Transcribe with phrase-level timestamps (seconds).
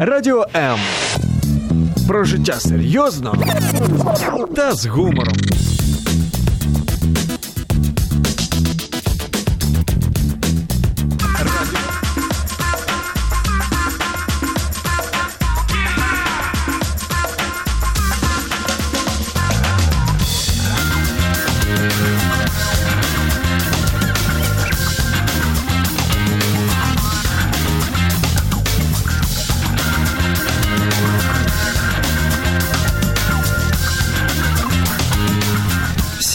[0.00, 0.78] Радіо М.
[2.08, 3.34] Про життя серйозно
[4.56, 5.34] та з гумором.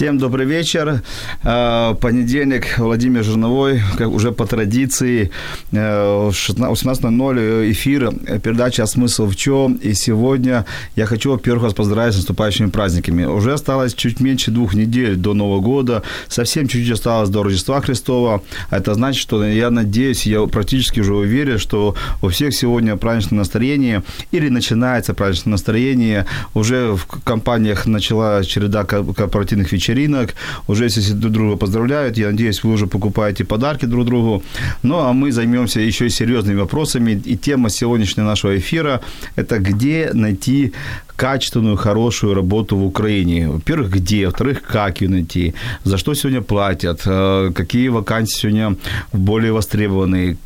[0.03, 1.01] Всем добрый вечер.
[1.43, 5.31] Э, Понедельник, Владимир Жирновой, как уже по традиции,
[5.71, 8.11] э, в 18.00 эфир,
[8.43, 9.79] передача «Смысл в чем?».
[9.85, 10.65] И сегодня
[10.97, 13.23] я хочу, во-первых, вас поздравить с наступающими праздниками.
[13.23, 18.41] Уже осталось чуть меньше двух недель до Нового года, совсем чуть-чуть осталось до Рождества Христова.
[18.71, 24.03] Это значит, что я надеюсь, я практически уже уверен, что у всех сегодня праздничное настроение
[24.33, 26.25] или начинается праздничное настроение.
[26.53, 30.35] Уже в компаниях начала череда корпоративных вечеров вечеринок,
[30.67, 32.17] уже все друг друга поздравляют.
[32.17, 34.43] Я надеюсь, вы уже покупаете подарки друг другу.
[34.83, 37.21] Ну, а мы займемся еще и серьезными вопросами.
[37.25, 39.01] И тема сегодняшнего нашего эфира–
[39.37, 40.73] это где найти
[41.15, 43.49] качественную, хорошую работу в Украине.
[43.49, 44.25] Во-первых, где?
[44.25, 45.53] Во-вторых, как ее найти?
[45.85, 47.01] За что сегодня платят?
[47.05, 48.75] Э, какие вакансии сегодня
[49.13, 50.37] более востребованы?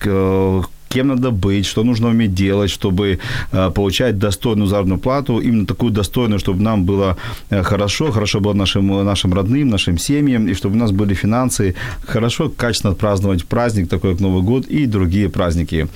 [0.87, 3.19] Кем надо быть, что нужно уметь делать, чтобы
[3.51, 7.17] э, получать достойную заработную плату, именно такую достойную, чтобы нам было
[7.49, 11.75] э, хорошо, хорошо было нашим, нашим родным, нашим семьям, и чтобы у нас были финансы,
[12.05, 15.87] хорошо, качественно отпраздновать праздник, такой как Новый год и другие праздники.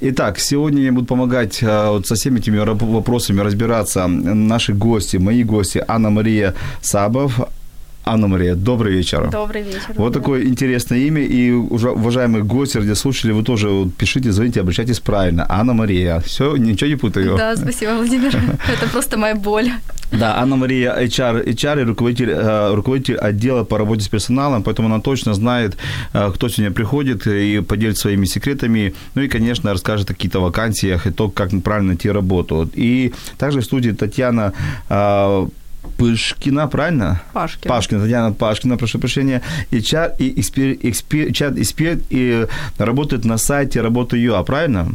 [0.00, 5.44] Итак, сегодня я буду помогать э, вот со всеми этими вопросами разбираться наши гости, мои
[5.44, 7.40] гости, Анна-Мария Сабов,
[8.08, 9.28] Анна Мария, добрый вечер.
[9.30, 9.94] Добрый вечер.
[9.96, 10.20] Вот да.
[10.20, 11.22] такое интересное имя.
[11.22, 15.44] И, уважаемые гости, где слушали, вы тоже пишите, звоните, обращайтесь правильно.
[15.48, 16.20] Анна Мария.
[16.20, 17.36] Все, ничего не путаю.
[17.36, 18.34] Да, спасибо, Владимир.
[18.68, 19.70] Это просто моя боль.
[20.10, 24.88] Да, Анна Мария HR, HR и руководитель, э, руководитель отдела по работе с персоналом, поэтому
[24.88, 25.76] она точно знает,
[26.14, 28.94] э, кто сегодня приходит и поделится своими секретами.
[29.14, 32.70] Ну и, конечно, расскажет о каких-то вакансиях и то, как правильно найти работу.
[32.74, 34.54] И также в студии Татьяна
[34.88, 35.48] э,
[35.96, 37.20] Пышкина, правильно?
[37.32, 37.74] Пашкина.
[37.74, 39.42] Пашкина, Татьяна Пашкина, прошу прощения.
[39.70, 42.46] И чат, и экспер, экспер, чат эксперт и
[42.78, 44.92] работает на сайте работа.ua, правильно?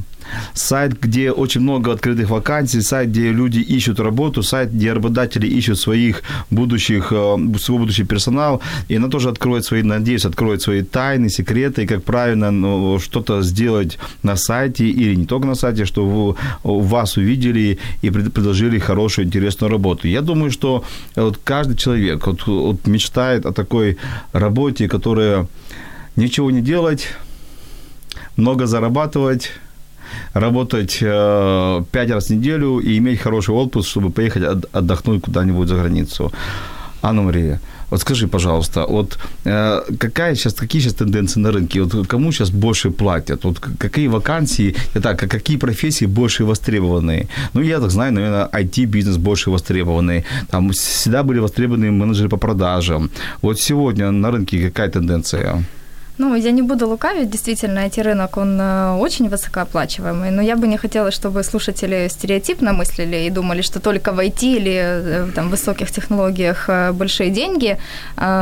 [0.53, 5.79] Сайт, где очень много открытых вакансий, сайт, где люди ищут работу, сайт, где работодатели ищут
[5.79, 11.29] своих будущих, э, свой будущий персонал, и она тоже откроет свои, надеюсь, откроет свои тайны,
[11.29, 17.17] секреты, как правильно ну, что-то сделать на сайте или не только на сайте, чтобы вас
[17.17, 20.07] увидели и предложили хорошую, интересную работу.
[20.07, 20.83] Я думаю, что
[21.15, 23.97] вот каждый человек вот, вот мечтает о такой
[24.33, 25.47] работе, которая
[26.15, 27.07] ничего не делать,
[28.37, 29.51] много зарабатывать,
[30.33, 35.75] работать э, пять раз в неделю и иметь хороший отпуск, чтобы поехать отдохнуть куда-нибудь за
[35.75, 36.31] границу.
[37.01, 37.59] Анна Мария,
[37.89, 41.81] вот скажи, пожалуйста, вот э, какая сейчас, какие сейчас тенденции на рынке?
[41.81, 43.43] Вот кому сейчас больше платят?
[43.43, 47.27] Вот какие вакансии, так, какие профессии больше востребованы?
[47.53, 50.23] Ну, я так знаю, наверное, IT-бизнес больше востребованный.
[50.49, 53.09] Там всегда были востребованы менеджеры по продажам.
[53.41, 55.63] Вот сегодня на рынке какая тенденция?
[56.17, 60.77] Ну, я не буду лукавить, действительно, IT-рынок, он э, очень высокооплачиваемый, но я бы не
[60.77, 65.91] хотела, чтобы слушатели стереотипно мыслили и думали, что только в IT или э, там, высоких
[65.91, 67.77] технологиях э, большие деньги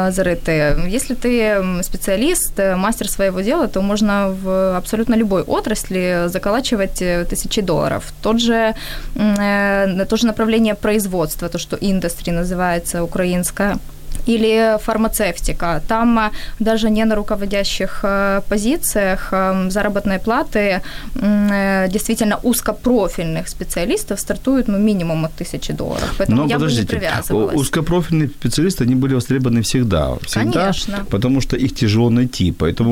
[0.09, 0.75] зарыты.
[0.89, 8.13] Если ты специалист, мастер своего дела, то можно в абсолютно любой отрасли заколачивать тысячи долларов.
[8.21, 8.75] Тот же,
[9.15, 13.77] то же направление производства, то, что индустрия называется украинская,
[14.25, 15.81] или фармацевтика.
[15.87, 20.81] Там э, даже не на руководящих э, позициях э, заработные платы
[21.13, 26.13] действительно узкопрофильных специалистов стартуют ну, минимум от тысячи долларов.
[26.17, 27.55] Поэтому Но я подождите, бы не привязывалась.
[27.55, 30.15] узкопрофильные специалисты, они были востребованы всегда.
[30.25, 31.05] всегда Конечно.
[31.09, 32.51] Потому что их тяжело найти.
[32.51, 32.91] Поэтому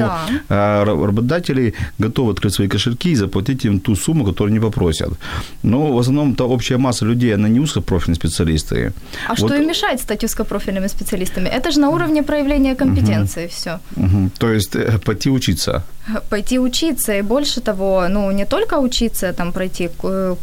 [0.49, 0.85] да.
[0.85, 5.09] работодатели готовы открыть свои кошельки и заплатить им ту сумму, которую они попросят.
[5.63, 8.93] Но в основном то общая масса людей, она не узкопрофильные специалисты.
[9.27, 9.37] А вот.
[9.37, 11.18] что им мешает стать узкопрофильными специалистами?
[11.25, 11.49] Специалистами.
[11.49, 13.53] Это же на уровне проявления компетенции угу.
[13.53, 13.79] все.
[13.95, 14.29] Угу.
[14.37, 15.83] То есть э, пойти учиться.
[16.29, 19.89] Пойти учиться, и больше того, ну, не только учиться, там, пройти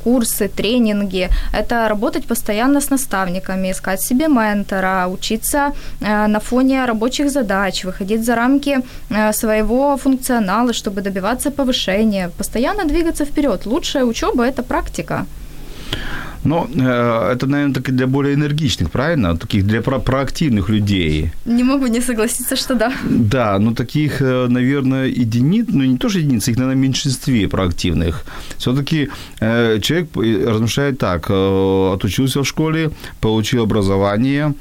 [0.05, 7.31] курсы, тренинги, это работать постоянно с наставниками, искать себе ментора, учиться э, на фоне рабочих
[7.31, 8.79] задач, выходить за рамки
[9.11, 13.67] э, своего функционала, чтобы добиваться повышения, постоянно двигаться вперед.
[13.67, 15.27] Лучшая учеба– это практика.
[16.47, 19.37] Но э, это, наверное, так для более энергичных, правильно?
[19.37, 21.31] Таких для про- проактивных людей.
[21.45, 22.93] Не могу не согласиться, что да.
[23.05, 28.25] Да, но таких, э, наверное, единиц, ну не то, что единиц, их, наверное, меньшинстве проактивных.
[28.59, 29.09] Все-таки
[29.41, 32.91] э, человек размышляет так, э, отучился в школе,
[33.21, 34.55] получил образование,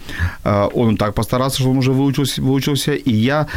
[0.44, 3.48] э, он так постарался, что он уже выучился, выучился и я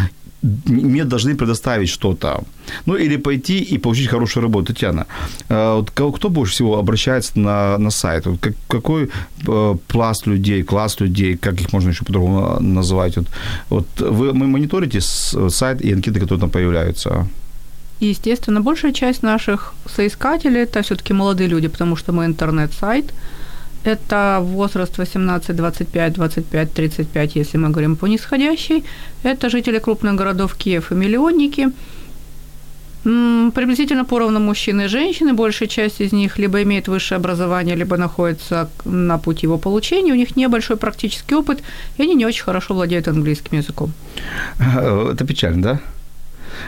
[0.42, 2.42] мне должны предоставить что-то.
[2.86, 4.72] Ну, или пойти и получить хорошую работу.
[4.72, 5.06] Татьяна,
[5.48, 8.26] э, вот кто больше всего обращается на, на сайт?
[8.26, 9.08] Вот как, какой
[9.48, 13.16] э, пласт людей, класс людей, как их можно еще по-другому называть?
[13.16, 13.26] Вот,
[13.68, 17.26] вот вы мы мониторите сайт и анкеты, которые там появляются?
[18.00, 23.12] Естественно, большая часть наших соискателей– это все-таки молодые люди, потому что мы интернет-сайт–
[23.84, 28.84] это возраст 18, 25, 25, 35, если мы говорим по нисходящей.
[29.22, 31.68] Это жители крупных городов Киев и миллионники.
[33.04, 35.32] Приблизительно поровну мужчины и женщины.
[35.32, 40.12] Большая часть из них либо имеет высшее образование, либо находится на пути его получения.
[40.12, 41.62] У них небольшой практический опыт,
[41.96, 43.92] и они не очень хорошо владеют английским языком.
[44.58, 45.80] Это печально, да?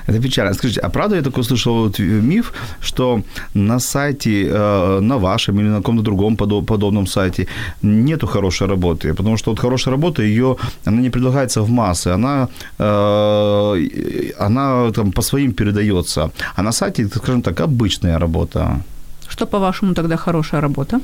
[0.06, 0.54] Это печально.
[0.54, 3.22] Скажите, а правда я такой слышал вот миф, что
[3.54, 7.46] на сайте, э, на вашем или на каком-то другом подобном сайте
[7.82, 9.14] нету хорошей работы?
[9.14, 10.56] Потому что вот хорошая работа, ее,
[10.86, 12.48] она не предлагается в массы, она,
[12.78, 16.30] э, она там по своим передается.
[16.56, 18.80] А на сайте, скажем так, обычная работа.
[19.28, 21.00] Что, по-вашему, тогда хорошая работа?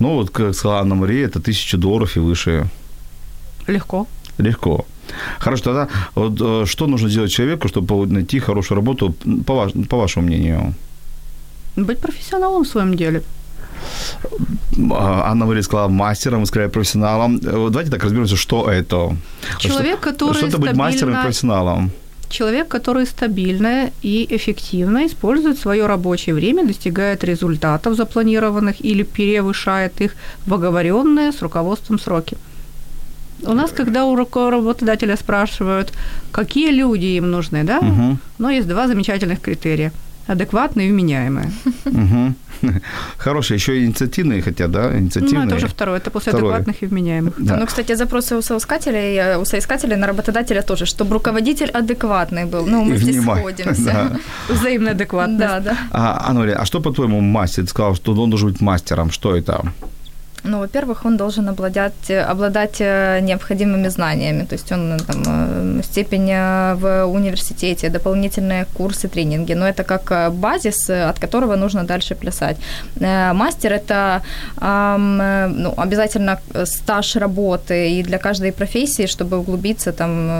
[0.00, 2.66] Ну, вот, как сказала Анна Мария, это тысяча долларов и выше.
[3.68, 4.06] Легко.
[4.38, 4.84] Легко.
[5.38, 9.14] Хорошо, тогда вот, э, что нужно делать человеку, чтобы найти хорошую работу,
[9.46, 10.74] по, ваш, по вашему мнению?
[11.76, 13.22] Быть профессионалом в своем деле.
[14.90, 17.36] А, Анна Мария сказала мастером, вы сказали профессионалом.
[17.36, 19.16] Э, давайте так разберемся, что это.
[19.58, 20.84] Человек, который Что это быть стабильно...
[20.84, 21.90] мастером и профессионалом?
[22.28, 30.14] Человек, который стабильно и эффективно использует свое рабочее время, достигает результатов запланированных или перевышает их
[30.46, 32.36] в оговоренные с руководством сроки.
[33.42, 35.92] У нас, когда у работодателя спрашивают,
[36.32, 38.18] какие люди им нужны, да, угу.
[38.38, 39.92] но есть два замечательных критерия
[40.28, 41.50] адекватные и вменяемые.
[41.86, 42.34] Угу.
[43.16, 44.96] Хорошие, еще и инициативные хотя, да?
[44.98, 45.40] Инициативные.
[45.40, 46.54] Ну, это уже второе, это после второе.
[46.54, 47.34] адекватных и вменяемых.
[47.38, 47.56] Да.
[47.56, 52.66] Ну, кстати, запросы у соискателей, э, у соискателей на работодателя тоже, чтобы руководитель адекватный был.
[52.66, 53.82] Ну, мы и здесь сходимся.
[53.84, 54.18] Да.
[54.54, 55.38] Взаимная адекватность.
[55.38, 55.76] Да, да.
[55.90, 57.62] А, Ануля, а что, по-твоему, мастер?
[57.62, 59.10] Ты сказал, что он должен быть мастером.
[59.10, 59.72] Что это?
[60.44, 66.30] Ну, во-первых, он должен обладать, обладать э, необходимыми знаниями, то есть он там, э, степень
[66.30, 72.56] э, в университете, дополнительные курсы, тренинги, но это как базис, от которого нужно дальше плясать.
[73.34, 74.22] Мастер– это
[74.60, 80.30] ну, обязательно стаж работы и для каждой профессии, чтобы углубиться там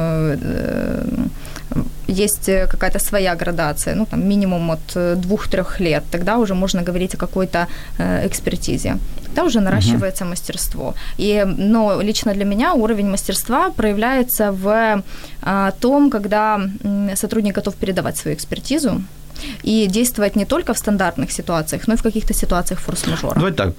[2.08, 7.18] есть какая-то своя градация, ну, там, минимум от двух-трех лет, тогда уже можно говорить о
[7.18, 7.66] какой-то
[7.98, 8.96] экспертизе
[9.38, 10.30] тогда уже наращивается uh-huh.
[10.30, 10.94] мастерство.
[11.20, 15.02] И, но лично для меня уровень мастерства проявляется в
[15.42, 16.60] а, том, когда
[17.14, 19.02] сотрудник готов передавать свою экспертизу,
[19.62, 23.34] и действовать не только в стандартных ситуациях, но и в каких-то ситуациях форс-мажора.
[23.34, 23.74] Давай так,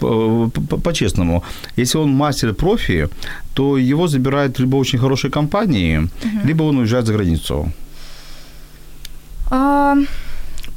[0.83, 1.43] по-честному.
[1.75, 3.09] Если он мастер-профи,
[3.53, 6.47] то его забирают либо очень хорошие компании, угу.
[6.47, 7.73] либо он уезжает за границу.
[9.49, 9.95] А,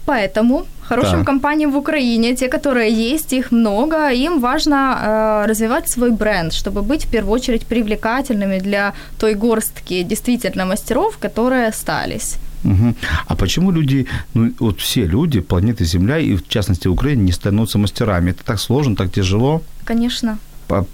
[0.07, 1.27] поэтому хорошим так.
[1.27, 6.83] компаниям в Украине, те, которые есть, их много, им важно э, развивать свой бренд, чтобы
[6.83, 12.39] быть в первую очередь привлекательными для той горстки действительно мастеров, которые остались.
[12.65, 12.95] Угу.
[13.27, 17.79] А почему люди, ну вот все люди планеты Земля и в частности Украины не становятся
[17.79, 18.31] мастерами?
[18.31, 19.63] Это так сложно, так тяжело?
[19.85, 20.39] Конечно.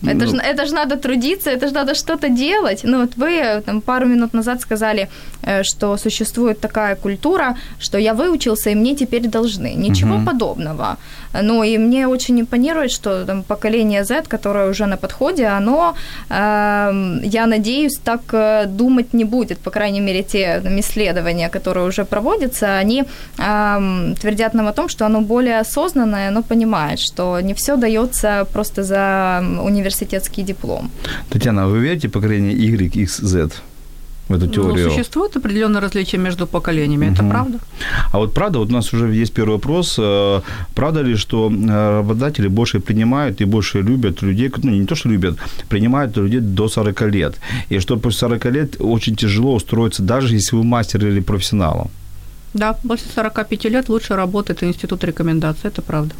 [0.06, 2.80] Это же, это же надо трудиться, это же надо что-то делать.
[2.84, 5.08] Ну вот вы там, пару минут назад сказали,
[5.42, 9.74] э, что существует такая культура, что я выучился, и мне теперь должны.
[9.74, 10.26] Ничего угу.
[10.26, 10.96] подобного.
[11.42, 15.94] Ну и мне очень импонирует, что там, поколение Z, которое уже на подходе, оно,
[16.30, 19.58] э, я надеюсь, так э, думать не будет.
[19.58, 23.04] По крайней мере, те там, исследования, которые уже проводятся, они
[23.38, 28.46] э, твердят нам о том, что оно более осознанное, оно понимает, что не все дается
[28.52, 30.90] просто за университетский диплом.
[31.30, 33.50] Татьяна, вы верите поколение Y, X, Z?
[34.28, 34.88] в эту ну, теорию.
[34.88, 37.14] Ну, существует определенное различие между поколениями, угу.
[37.14, 37.58] это правда.
[38.12, 40.40] А вот правда, вот у нас уже есть первый вопрос, э,
[40.74, 45.08] правда ли, что э, работодатели больше принимают и больше любят людей, ну не то, что
[45.08, 50.34] любят, принимают людей до 40 лет, и что после 40 лет очень тяжело устроиться, даже
[50.34, 51.90] если вы мастер или профессионал.
[52.54, 56.14] Да, после 45 лет лучше работает институт рекомендаций, это правда.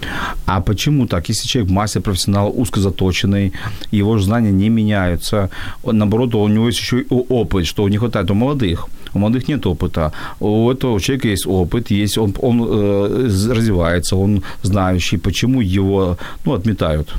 [0.47, 1.29] А почему так?
[1.29, 3.53] Если человек мастер, профессионал, узкозаточенный,
[3.93, 5.49] его знания не меняются,
[5.85, 8.89] наоборот, у него есть еще и опыт, что не хватает у молодых.
[9.15, 10.13] У молодых нет опыта.
[10.41, 16.53] У этого человека есть опыт, есть он, он э, развивается, он знающий, почему его ну,
[16.53, 17.15] отметают.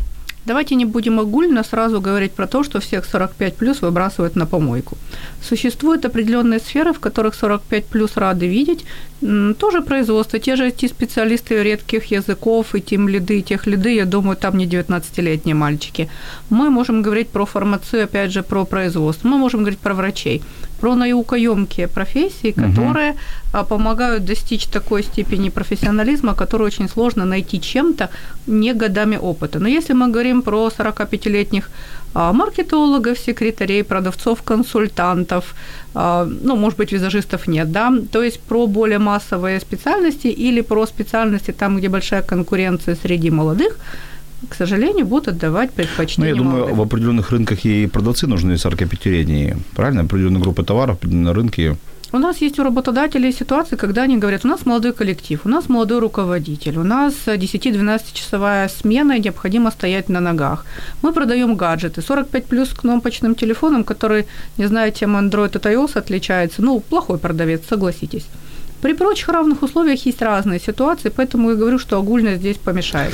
[0.46, 4.98] Давайте не будем огульно сразу говорить про то, что всех 45 плюс выбрасывают на помойку.
[5.42, 8.86] Существуют определенные сферы, в которых 45 плюс рады видеть,
[9.60, 14.58] тоже производство, те же IT-специалисты редких языков и тем лиды, тех лиды, я думаю, там
[14.58, 16.10] не 19-летние мальчики.
[16.50, 20.42] Мы можем говорить про фармацию, опять же, про производство, мы можем говорить про врачей,
[20.80, 23.16] про наукоемкие профессии, которые
[23.54, 23.66] угу.
[23.66, 28.10] помогают достичь такой степени профессионализма, которую очень сложно найти чем-то
[28.48, 29.60] не годами опыта.
[29.60, 31.70] Но если мы говорим про 45-летних
[32.14, 35.54] а, маркетологов, секретарей, продавцов, консультантов,
[35.94, 40.86] а, ну, может быть, визажистов нет, да, то есть про более массовые специальности или про
[40.88, 43.78] специальности там, где большая конкуренция среди молодых,
[44.48, 46.34] к сожалению, будут отдавать предпочтение.
[46.34, 46.78] Ну, я думаю, молодым.
[46.78, 50.02] в определенных рынках и продавцы нужны 45-летние, правильно?
[50.02, 51.78] Определенные группы товаров, определенные рынки
[52.12, 55.70] у нас есть у работодателей ситуации, когда они говорят, у нас молодой коллектив, у нас
[55.70, 60.66] молодой руководитель, у нас 10-12 часовая смена, и необходимо стоять на ногах.
[61.04, 64.26] Мы продаем гаджеты, 45 плюс кнопочным телефоном, который,
[64.58, 68.26] не знаю, чем Android от iOS отличается, ну, плохой продавец, согласитесь.
[68.82, 73.14] При прочих равных условиях есть разные ситуации, поэтому я говорю, что огульно здесь помешает.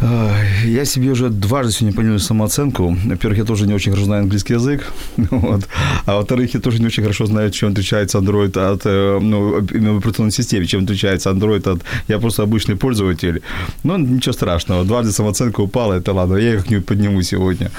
[0.00, 2.96] Я себе уже дважды сегодня понял самооценку.
[3.04, 4.92] Во-первых, я тоже не очень хорошо знаю английский язык.
[5.30, 5.68] Вот.
[6.06, 9.58] А во-вторых, я тоже не очень хорошо знаю, чем отличается Android от э, ну,
[9.98, 11.82] операционной системе, чем отличается Android от...
[12.08, 13.42] Я просто обычный пользователь.
[13.84, 14.84] Но ничего страшного.
[14.84, 16.36] Дважды самооценка упала, это ладно.
[16.36, 17.70] Я их не подниму сегодня.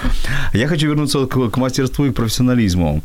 [0.54, 3.02] Я хочу вернуться к, к мастерству и профессионализму.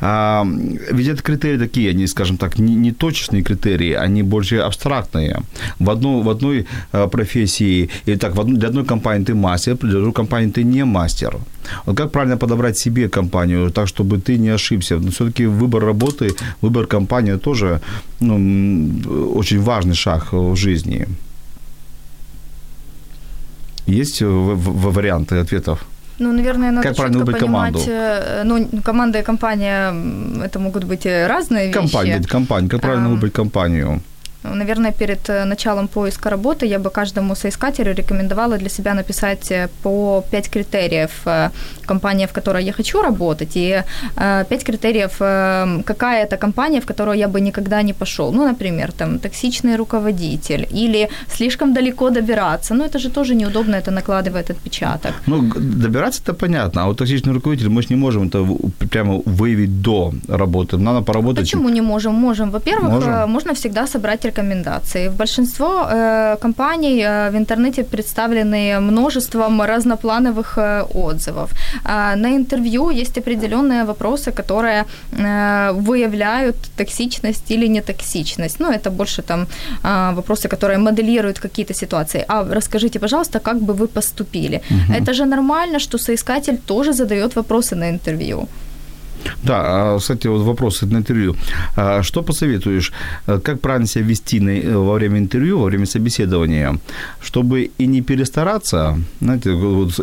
[0.00, 0.46] А,
[0.92, 5.40] ведь это критерии такие, они, скажем так, не, не точечные критерии, они больше абстрактные.
[5.78, 9.76] В, одну, в одной э, профессии, или так, в одной для одной компании ты мастер,
[9.76, 11.36] для другой компании ты не мастер.
[11.86, 14.98] Вот как правильно подобрать себе компанию, так, чтобы ты не ошибся?
[14.98, 17.80] Но все-таки выбор работы, выбор компании тоже
[18.20, 18.36] ну,
[19.34, 21.06] очень важный шаг в жизни.
[23.86, 25.78] Есть варианты ответов?
[26.18, 27.90] Ну, наверное, надо как правильно выбрать понимать, команду?
[27.90, 29.94] Э, ну, команда и компания
[30.44, 31.78] это могут быть разные вещи.
[31.78, 32.68] Компания, компания.
[32.68, 34.00] Как правильно um, выбрать компанию?
[34.42, 39.68] Наверное, перед э, началом поиска работы я бы каждому соискателю рекомендовала для себя написать э,
[39.82, 41.50] по 5 критериев э,
[41.86, 43.82] компании, в которой я хочу работать, и
[44.16, 45.18] 5 критериев,
[45.84, 48.32] какая это компания, в которую я бы никогда не пошел.
[48.32, 52.74] Ну, например, там, токсичный руководитель или слишком далеко добираться.
[52.74, 55.12] Ну, это же тоже неудобно, это накладывает отпечаток.
[55.26, 58.46] Ну, добираться это понятно, а вот токсичный руководитель мы же не можем это
[58.90, 60.76] прямо выявить до работы.
[60.76, 61.44] Надо поработать.
[61.44, 62.14] Почему не можем?
[62.14, 62.50] Можем.
[62.50, 63.30] Во-первых, можем?
[63.30, 65.08] можно всегда собрать рекомендации.
[65.08, 71.50] В большинство э, компаний э, в интернете представлены множеством разноплановых э, отзывов.
[71.84, 74.84] Э, на интервью есть определенные вопросы, которые
[75.72, 78.60] выявляют токсичность или нетоксичность.
[78.60, 79.46] Ну, это больше там
[79.84, 82.24] э, вопросы, которые моделируют какие-то ситуации.
[82.28, 84.56] А расскажите, пожалуйста, как бы вы поступили?
[84.70, 84.94] Угу.
[84.98, 88.48] Это же нормально, что соискатель тоже задает вопросы на интервью.
[89.42, 91.36] Да, а, кстати, вот вопрос на интервью.
[91.76, 92.92] А, что посоветуешь,
[93.26, 96.78] э, как правильно себя вести э, во время интервью, во время собеседования,
[97.22, 99.50] чтобы и не перестараться, знаете,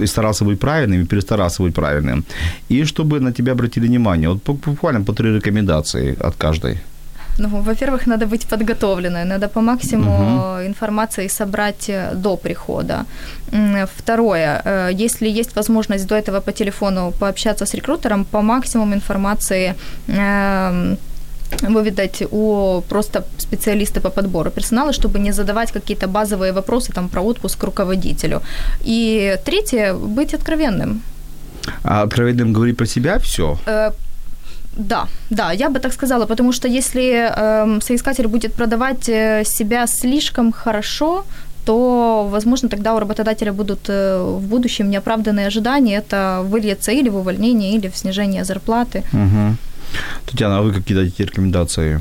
[0.02, 2.24] и старался быть правильным, и перестарался быть правильным,
[2.70, 4.30] и чтобы на тебя обратили внимание.
[4.30, 6.78] Вот буквально по три рекомендации от каждой.
[7.40, 10.66] Ну, во-первых, надо быть подготовленной, надо по максимуму угу.
[10.66, 13.06] информации собрать э, до прихода.
[13.98, 19.76] Второе, э, если есть возможность до этого по телефону пообщаться с рекрутером, по максимуму информации
[20.08, 20.98] эм,
[21.62, 27.22] выведать у просто специалиста по подбору персонала, чтобы не задавать какие-то базовые вопросы там, про
[27.22, 28.42] отпуск руководителю.
[28.86, 31.02] И третье, быть откровенным.
[31.84, 33.58] А откровенным говорить про себя все?
[34.78, 39.88] Да, да, я бы так сказала, потому что если э, соискатель будет продавать э, себя
[39.88, 41.24] слишком хорошо,
[41.66, 45.98] то, возможно, тогда у работодателя будут э, в будущем неоправданные ожидания.
[45.98, 49.04] Это выльется или в увольнение, или в снижение зарплаты.
[49.14, 49.56] Угу.
[50.26, 52.00] Татьяна, а вы какие дадите рекомендации?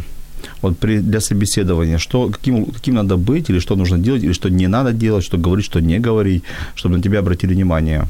[0.62, 4.50] Вот при, для собеседования, что, каким, каким надо быть, или что нужно делать, или что
[4.50, 6.42] не надо делать, что говорить, что не говорить,
[6.74, 8.04] чтобы на тебя обратили внимание?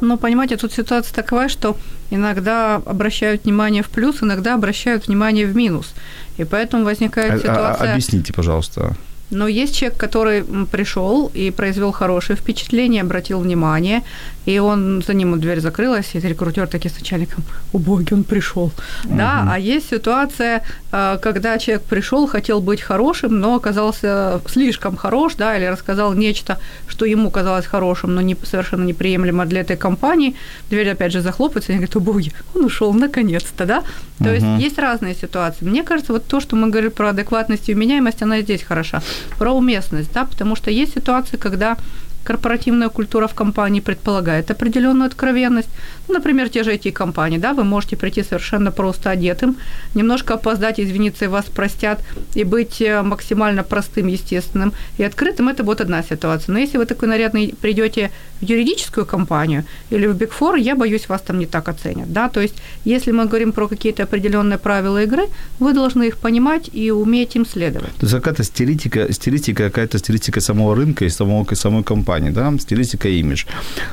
[0.00, 1.76] Но, понимаете, тут ситуация такая, что
[2.10, 5.94] иногда обращают внимание в плюс, иногда обращают внимание в минус.
[6.36, 7.88] И поэтому возникает а, а, ситуация...
[7.88, 8.96] А, объясните, пожалуйста.
[9.30, 14.02] Но есть человек, который пришел и произвел хорошее впечатление, обратил внимание,
[14.46, 18.72] и он за ним дверь закрылась, и рекрутер таки с начальником, о боги, он пришел.
[19.04, 19.16] Угу.
[19.16, 25.34] Да, а есть ситуация, э, когда человек пришел, хотел быть хорошим, но оказался слишком хорош,
[25.36, 26.58] да, или рассказал нечто,
[26.88, 30.34] что ему казалось хорошим, но не, совершенно неприемлемо для этой компании.
[30.70, 33.82] Дверь опять же захлопывается, и они говорят, о боги, он ушел наконец-то, да.
[34.18, 34.30] То угу.
[34.30, 35.64] есть есть разные ситуации.
[35.64, 39.02] Мне кажется, вот то, что мы говорим про адекватность и вменяемость, она здесь хороша.
[39.38, 41.76] Про уместность, да, потому что есть ситуации, когда
[42.24, 45.68] корпоративная культура в компании предполагает определенную откровенность.
[46.08, 49.56] Ну, например, те же эти компании, да, вы можете прийти совершенно просто одетым,
[49.94, 52.02] немножко опоздать, извиниться, и вас простят,
[52.34, 56.52] и быть э, максимально простым, естественным и открытым, это будет одна ситуация.
[56.52, 58.10] Но если вы такой нарядный придете
[58.40, 62.28] в юридическую компанию или в Big Four, я боюсь, вас там не так оценят, да,
[62.28, 65.22] то есть если мы говорим про какие-то определенные правила игры,
[65.58, 67.94] вы должны их понимать и уметь им следовать.
[67.96, 73.08] То есть какая-то стилистика, стилистика какая-то стилистика самого рынка и самого, самой компании, да, стилистика
[73.08, 73.44] и имидж.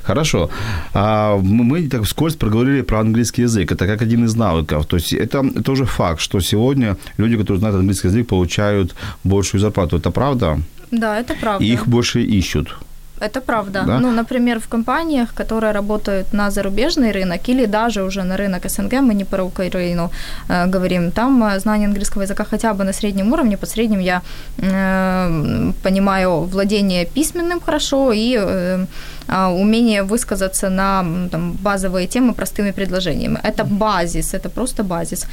[0.03, 0.49] Хорошо.
[0.93, 3.71] А мы, мы так вскользь проговорили про английский язык.
[3.71, 4.85] Это как один из навыков.
[4.85, 9.97] То есть это тоже факт, что сегодня люди, которые знают английский язык, получают большую зарплату.
[9.97, 10.59] Это правда?
[10.91, 11.63] Да, это правда.
[11.63, 12.77] И их больше ищут.
[13.21, 13.83] Это правда.
[13.87, 13.99] Да?
[13.99, 18.93] Ну, например, в компаниях, которые работают на зарубежный рынок или даже уже на рынок СНГ,
[19.01, 20.11] мы не про Украину
[20.49, 24.21] э, говорим, там э, знание английского языка хотя бы на среднем уровне, под средним я
[24.57, 28.85] э, понимаю владение письменным хорошо и э,
[29.27, 33.39] а, умение высказаться на там, базовые темы простыми предложениями.
[33.43, 35.27] Это базис, это просто базис.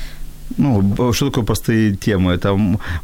[0.57, 2.33] Ну, что такое простые темы?
[2.33, 2.49] Это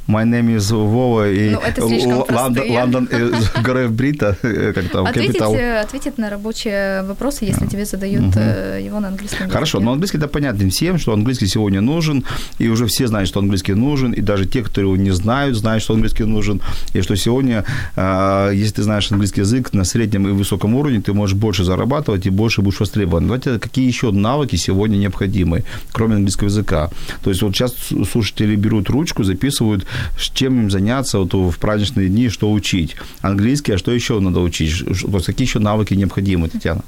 [0.07, 3.09] My name is Вова и ну, Лондон, Лондон
[3.64, 4.37] Греф Брита,
[4.75, 5.57] как там, ответить, капитал.
[5.83, 8.40] Ответить на рабочие вопросы, если тебе задают угу.
[8.40, 9.52] его на английском языке.
[9.52, 12.25] Хорошо, но английский это понятно всем, что английский сегодня нужен,
[12.59, 15.83] и уже все знают, что английский нужен, и даже те, кто его не знают, знают,
[15.83, 16.61] что английский нужен,
[16.95, 17.64] и что сегодня,
[17.97, 22.30] если ты знаешь английский язык на среднем и высоком уровне, ты можешь больше зарабатывать и
[22.30, 23.25] больше будешь востребован.
[23.25, 26.90] Давайте, какие еще навыки сегодня необходимы, кроме английского языка?
[27.23, 27.75] То есть вот сейчас
[28.11, 29.87] слушатели берут ручку, записывают,
[30.35, 32.97] чем им заняться вот в праздничные дни, что учить.
[33.21, 34.83] Английский, а что еще надо учить?
[35.03, 36.83] Вот какие еще навыки необходимы, Татьяна?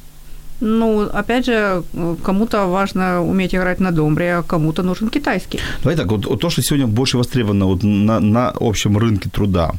[0.64, 1.82] Ну, опять же,
[2.22, 5.58] кому-то важно уметь играть на домбре, а кому-то нужен китайский.
[5.82, 9.72] Давай так, вот, вот то, что сегодня больше востребовано вот на, на общем рынке труда,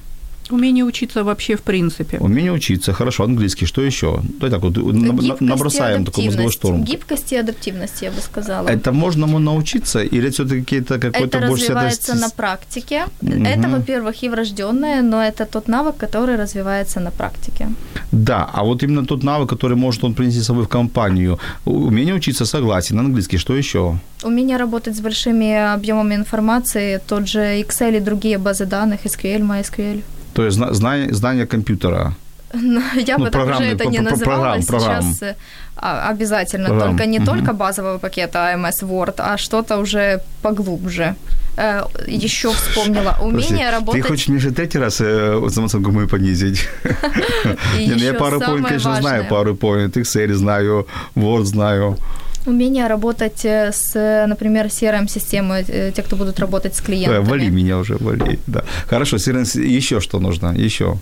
[0.54, 2.18] Умение учиться вообще в принципе.
[2.20, 3.24] Умение учиться, хорошо.
[3.24, 4.22] Английский, что еще?
[4.40, 6.84] Давай так вот Гибкость набросаем такой мозговой шторм.
[6.84, 8.68] Гибкости и адаптивности, я бы сказала.
[8.70, 10.04] Это можно ему научиться?
[10.04, 11.66] Или все-таки это какой-то это больше...
[11.66, 13.06] Это развивается на практике.
[13.22, 13.44] Угу.
[13.46, 17.68] Это, во-первых, и врожденное, но это тот навык, который развивается на практике.
[18.12, 21.40] Да, а вот именно тот навык, который может он принести с собой в компанию.
[21.66, 23.00] Умение учиться, согласен.
[23.00, 23.98] Английский, что еще?
[24.24, 30.04] Умение работать с большими объемами информации, тот же Excel и другие базы данных, SQL, MySQL.
[30.34, 32.14] То есть знание, знание компьютера.
[32.54, 34.44] Ну, я ну, бы так уже это не называла.
[34.44, 35.14] Программ, программ.
[35.14, 35.36] Сейчас
[35.76, 36.70] а, обязательно.
[36.70, 36.90] Программ.
[36.90, 37.26] Только не угу.
[37.26, 41.16] только базового пакета AMS Word, а что-то уже поглубже.
[41.58, 44.02] Э, Еще вспомнила умение Подожди, работать...
[44.02, 46.70] Ты хочешь мне же третий раз э, самооценку мою понизить?
[47.76, 51.98] Ну, я PowerPoint, конечно, знаю PowerPoint, Excel знаю, Word знаю.
[52.46, 57.24] Умение работать э, с, например, CRM-системой, те, кто будут работать с клиентами.
[57.24, 58.64] Вали меня уже, вали, да.
[58.90, 60.98] Хорошо, CRM, еще что нужно, еще?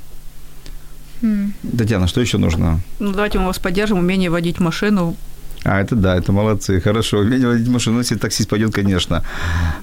[1.22, 1.52] Hmm.
[1.78, 2.80] Татьяна, что еще нужно?
[3.00, 5.16] Ну, давайте мы вас поддержим, умение водить машину,
[5.64, 7.20] а, это да, это молодцы, хорошо.
[7.20, 9.24] Умение водить машину, если таксист пойдет, конечно.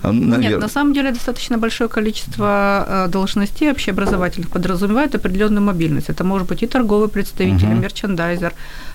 [0.03, 0.51] Навер...
[0.51, 6.11] Нет, на самом деле достаточно большое количество э, должностей общеобразовательных подразумевает определенную мобильность.
[6.11, 7.77] Это может быть и торговый представитель, uh-huh.
[7.77, 8.53] и мерчендайзер,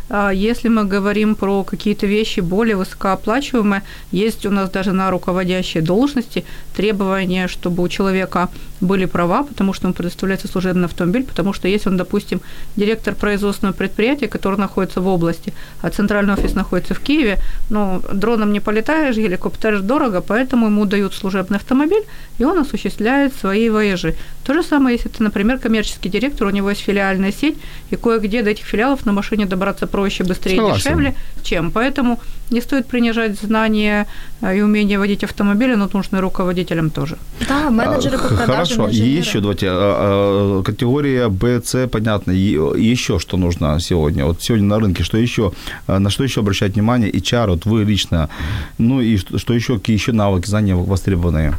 [0.09, 6.45] если мы говорим про какие-то вещи более высокооплачиваемые, есть у нас даже на руководящей должности
[6.75, 8.49] требования, чтобы у человека
[8.81, 12.41] были права, потому что ему предоставляется служебный автомобиль, потому что если он, допустим,
[12.75, 17.39] директор производственного предприятия, который находится в области, а центральный офис находится в Киеве,
[17.69, 22.03] ну, дроном не полетаешь, геликоптеришь дорого, поэтому ему дают служебный автомобиль,
[22.37, 24.15] и он осуществляет свои вояжи.
[24.43, 27.55] То же самое, если это, например, коммерческий директор, у него есть филиальная сеть,
[27.89, 30.77] и кое-где до этих филиалов на машине добраться проще, быстрее, Согласен.
[30.79, 31.71] дешевле, чем.
[31.71, 34.08] Поэтому не стоит принижать знания
[34.41, 37.17] э, и умение водить автомобили, но нужно и руководителям тоже.
[37.47, 42.58] Да, менеджеры по продажам, Хорошо, и еще давайте, а, а, категория Б, С, понятно, и
[42.93, 44.25] еще что нужно сегодня?
[44.25, 45.51] Вот сегодня на рынке, что еще,
[45.88, 47.12] а, на что еще обращать внимание?
[47.12, 48.29] HR, вот вы лично,
[48.79, 51.53] ну и что еще, какие еще навыки, знания востребованные?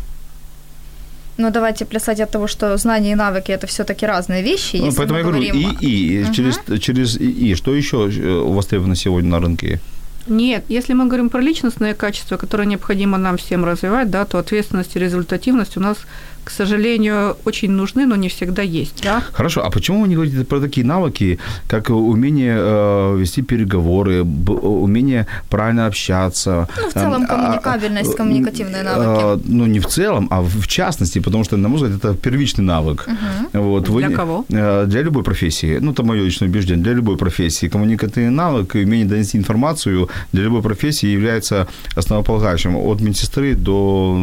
[1.37, 4.77] Ну, давайте плясать от того, что знания и навыки это все-таки разные вещи.
[4.77, 6.33] Ну, поэтому я говорю, и, и, угу.
[6.33, 7.55] через, через и, и.
[7.55, 9.81] Что еще э, востребовано сегодня на рынке?
[10.27, 14.97] Нет, если мы говорим про личностные качества, которые необходимо нам всем развивать, да, то ответственность
[14.97, 15.99] и результативность у нас
[16.45, 19.03] к сожалению, очень нужны, но не всегда есть.
[19.03, 19.23] Да?
[19.33, 25.27] Хорошо, а почему вы не говорите про такие навыки, как умение э, вести переговоры, умение
[25.49, 26.69] правильно общаться?
[26.81, 29.21] Ну, в целом, а, коммуникабельность, а, коммуникативные навыки.
[29.23, 32.65] А, ну, не в целом, а в частности, потому что, на мой взгляд, это первичный
[32.65, 33.09] навык.
[33.09, 33.63] Угу.
[33.63, 34.45] Вот, для вы, кого?
[34.51, 35.79] Э, для любой профессии.
[35.81, 36.85] Ну, это мое личное убеждение.
[36.85, 37.69] Для любой профессии.
[37.69, 42.77] Коммуникативный навык, умение донести информацию для любой профессии является основополагающим.
[42.77, 44.17] От медсестры до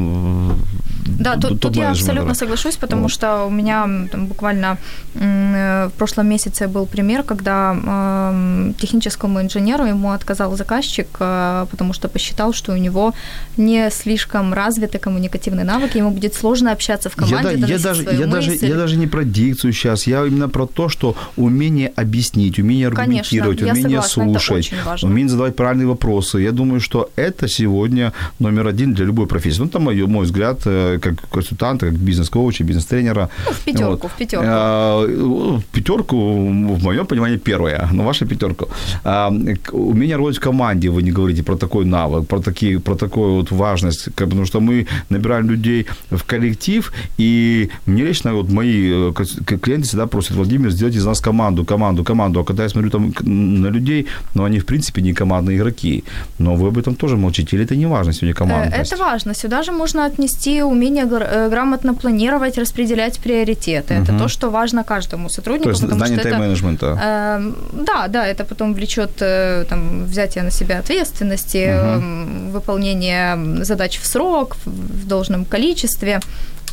[1.20, 3.12] Да, до, тут, тут я абсолютно соглашусь, потому Вот.
[3.12, 4.78] что у меня там, буквально
[5.16, 11.94] э, в прошлом месяце был пример, когда м, техническому инженеру ему отказал заказчик, э, потому
[11.94, 13.14] что посчитал, что у него
[13.58, 18.28] не слишком развиты коммуникативные навыки, ему будет сложно общаться в команде, я, я, даже, я,
[18.28, 18.68] даже, мысль.
[18.68, 23.02] я даже не про дикцию сейчас, я именно про то, что умение объяснить, умение Конечно,
[23.04, 26.40] аргументировать, я умение согласна, слушать, умение задавать правильные вопросы.
[26.40, 29.62] Я думаю, что это сегодня номер один для любой профессии.
[29.62, 33.30] Ну, мой, мой взгляд, э, как консультанта, как бизнес-коуча, бизнес-тренера.
[33.46, 34.46] Ну, в пятерку, в пятерку.
[34.48, 38.68] А, пятерку, в моем понимании, первая, но ваша пятерку.
[39.04, 39.32] А,
[39.72, 43.52] умение работать в команде, вы не говорите про такой навык, про, такие, про такую вот
[43.52, 49.14] важность, как, потому что мы набираем людей в коллектив, и мне лично вот мои э,
[49.46, 52.40] клиенты всегда просят, Владимир, сделайте из нас команду, команду, команду.
[52.40, 56.04] А когда я смотрю там на людей, ну, они, в принципе, не командные игроки.
[56.40, 58.94] Но вы об этом тоже молчите, или это не важно сегодня Э, командность?
[58.94, 59.34] Это важно.
[59.34, 61.50] Сюда же можно отнести умение гр-
[61.92, 63.94] э, грамотно планировать, распределять приоритеты.
[63.94, 65.64] Это то, что важно каждому сотруднику.
[65.64, 66.86] То есть потому знание тайм-менеджмента.
[66.86, 74.00] Эм, Да, да, это потом влечет э, там, взятие на себя ответственности, эм, выполнение задач
[74.00, 76.20] в срок, в в должном количестве.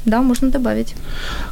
[0.04, 0.94] Да, можно добавить.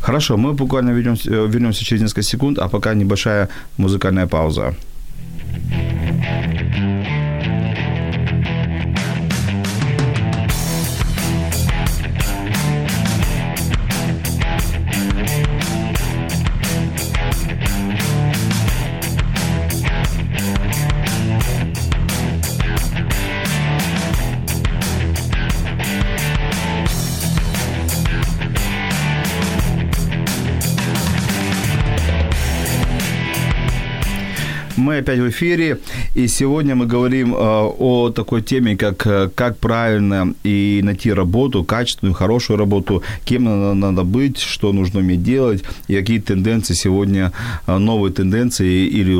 [0.00, 3.48] Хорошо, мы буквально вернемся, э, вернемся через несколько секунд, а пока небольшая
[3.79, 4.74] музыкальная пауза.
[34.96, 35.78] Мы опять в эфире,
[36.14, 41.64] и сегодня мы говорим э, о такой теме, как э, как правильно и найти работу,
[41.64, 47.32] качественную, хорошую работу, кем надо, надо быть, что нужно уметь делать, и какие тенденции сегодня,
[47.66, 49.12] э, новые тенденции или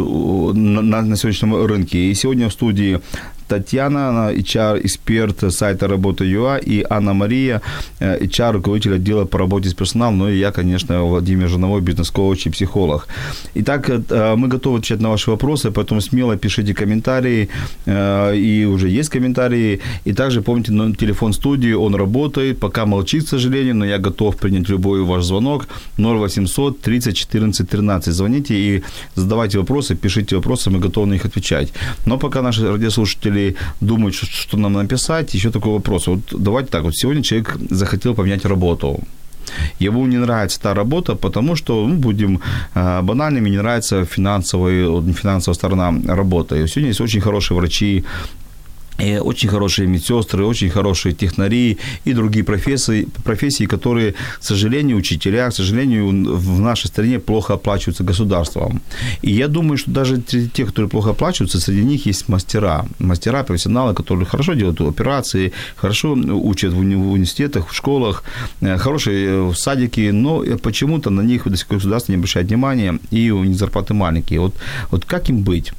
[0.55, 1.99] на на сегодняшнем рынке.
[1.99, 3.01] И сегодня в студии
[3.49, 7.61] Татьяна, HR-эксперт сайта Работа.ua, и Анна Мария,
[8.01, 12.51] э, HR-руководитель отдела по работе с персоналом, ну и я, конечно, Владимир Жиновой, бизнес-коуч и
[12.51, 13.09] психолог.
[13.55, 17.49] Итак, э, мы готовы отвечать на ваши вопросы, поэтому смело пишите комментарии,
[17.87, 19.81] э, и уже есть комментарии.
[20.07, 24.37] И также помните, номер телефон студии, он работает, пока молчит, к сожалению, но я готов
[24.37, 25.67] принять любой ваш звонок.
[25.99, 28.15] 0800 30 14 13.
[28.15, 28.83] Звоните и
[29.15, 31.73] задавайте вопросы, пишите вопросы, мы готовы на них отвечать.
[32.07, 33.36] Но пока наши радиослушатели
[33.81, 36.07] думают, что, что нам написать, еще такой вопрос.
[36.07, 39.01] Вот давайте так, вот сегодня человек захотел поменять работу.
[39.79, 42.41] Ему не нравится та работа, потому что, ну, будем
[42.75, 46.67] э, банальными, не нравится финансовая, финансовая сторона работы.
[46.67, 48.05] Сегодня есть очень хорошие врачи,
[48.99, 55.55] очень хорошие медсестры, очень хорошие технари и другие профессии, профессии, которые, к сожалению, учителя, к
[55.55, 58.81] сожалению, в нашей стране плохо оплачиваются государством.
[59.23, 62.87] И я думаю, что даже те, которые плохо оплачиваются, среди них есть мастера.
[62.99, 68.25] Мастера, профессионалы, которые хорошо делают операции, хорошо учат в уни- в университетах, в школах,
[68.61, 73.57] э, хорошие э, садики, но почему-то на них государство не обращает внимания, и у них
[73.57, 74.41] зарплаты маленькие.
[74.41, 74.55] Вот,
[74.91, 75.73] вот как им быть?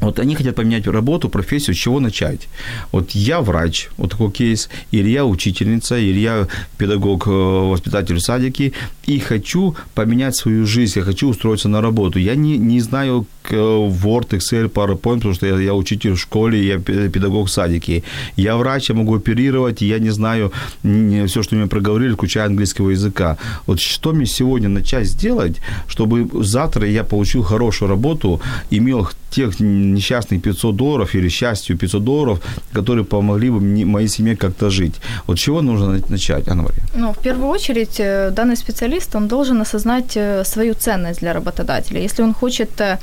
[0.00, 2.48] Вот они хотят поменять работу, профессию, с чего начать?
[2.92, 8.20] Вот я врач, вот такой кейс, или я учительница, или я педагог, э, воспитатель в
[8.20, 8.72] садике,
[9.06, 12.18] и хочу поменять свою жизнь, я хочу устроиться на работу.
[12.18, 16.78] Я не, не знаю Word, Excel, PowerPoint, потому что я, я учитель в школе, я
[16.78, 18.02] пе- педагог в садике.
[18.36, 23.36] Я врач, я могу оперировать, я не знаю все, что мне проговорили, включая английского языка.
[23.66, 25.56] Вот что мне сегодня начать сделать,
[25.88, 32.40] чтобы завтра я получил хорошую работу, имел тех несчастных 500 долларов или счастью 500 долларов,
[32.72, 34.94] которые помогли бы мне, моей семье как-то жить.
[35.26, 36.82] Вот чего нужно на- начать, Анна Мария?
[36.96, 42.00] Ну, в первую очередь, э, данный специалист, он должен осознать э, свою ценность для работодателя.
[42.00, 42.98] Если он хочет э,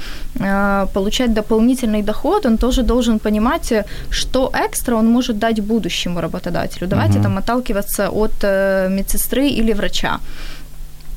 [0.93, 6.87] получать дополнительный доход, он тоже должен понимать, э, что экстра он может дать будущему работодателю.
[6.87, 10.19] Давайте там отталкиваться от э, медсестры или врача.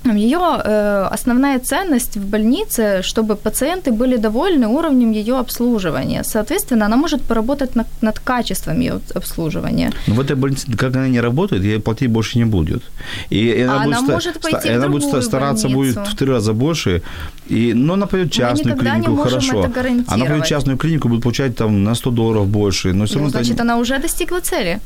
[0.04, 6.22] Ее э, основная ценность в больнице, чтобы пациенты были довольны уровнем ее обслуживания.
[6.24, 9.92] Соответственно, она может поработать над, над качеством ее обслуживания.
[10.06, 12.82] Но в этой больнице, как она не работает, ей платить больше не будет.
[13.30, 16.14] И она, А будет, она ста- может пойти ста- в она будет стараться будет больницу.
[16.16, 17.02] в три раза больше.
[17.50, 19.64] И, но она пойдет в частную клинику, хорошо.
[19.64, 22.92] это Она пойдет в частную клинику, будет получать там на 100 долларов больше.
[22.92, 24.78] Но все Ну, равно это значит, не- она уже достигла цели.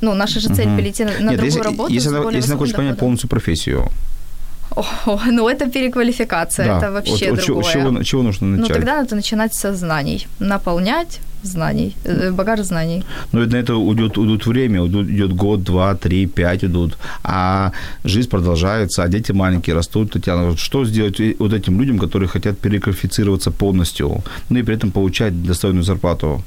[0.00, 0.76] Ну, наша же цель Мгм.
[0.78, 3.28] перейти на, на Нет, другую если, работу если, она, если она хочет высоким понять полностью
[3.28, 3.88] профессию.
[4.76, 7.72] О, ну это переквалификация, это вообще вот чего- другое.
[7.72, 8.76] чего, чего нужно ну, начать?
[8.76, 10.26] тогда надо начинать со знаний.
[10.40, 13.04] Наполнять знаний, э, багаж знаний.
[13.32, 17.72] Но на это уйдет, уйдет время, уйдет, идет год, два, три, пять идут, а
[18.04, 20.12] жизнь продолжается, а дети маленькие растут.
[20.12, 25.42] Татьяна, что сделать вот этим людям, которые хотят переквалифицироваться полностью, ну и при этом получать
[25.42, 26.42] достойную зарплату?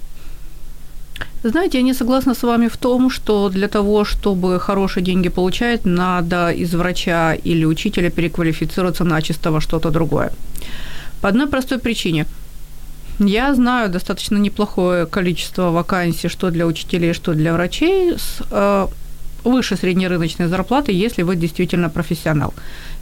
[1.43, 5.85] Знаете, я не согласна с вами в том, что для того, чтобы хорошие деньги получать,
[5.85, 10.31] надо из врача или учителя переквалифицироваться начисто во что-то другое.
[11.21, 12.25] По одной простой причине.
[13.19, 18.87] Я знаю достаточно неплохое количество вакансий, что для учителей, что для врачей, с э,
[19.43, 22.53] выше среднерыночной зарплаты, если вы действительно профессионал.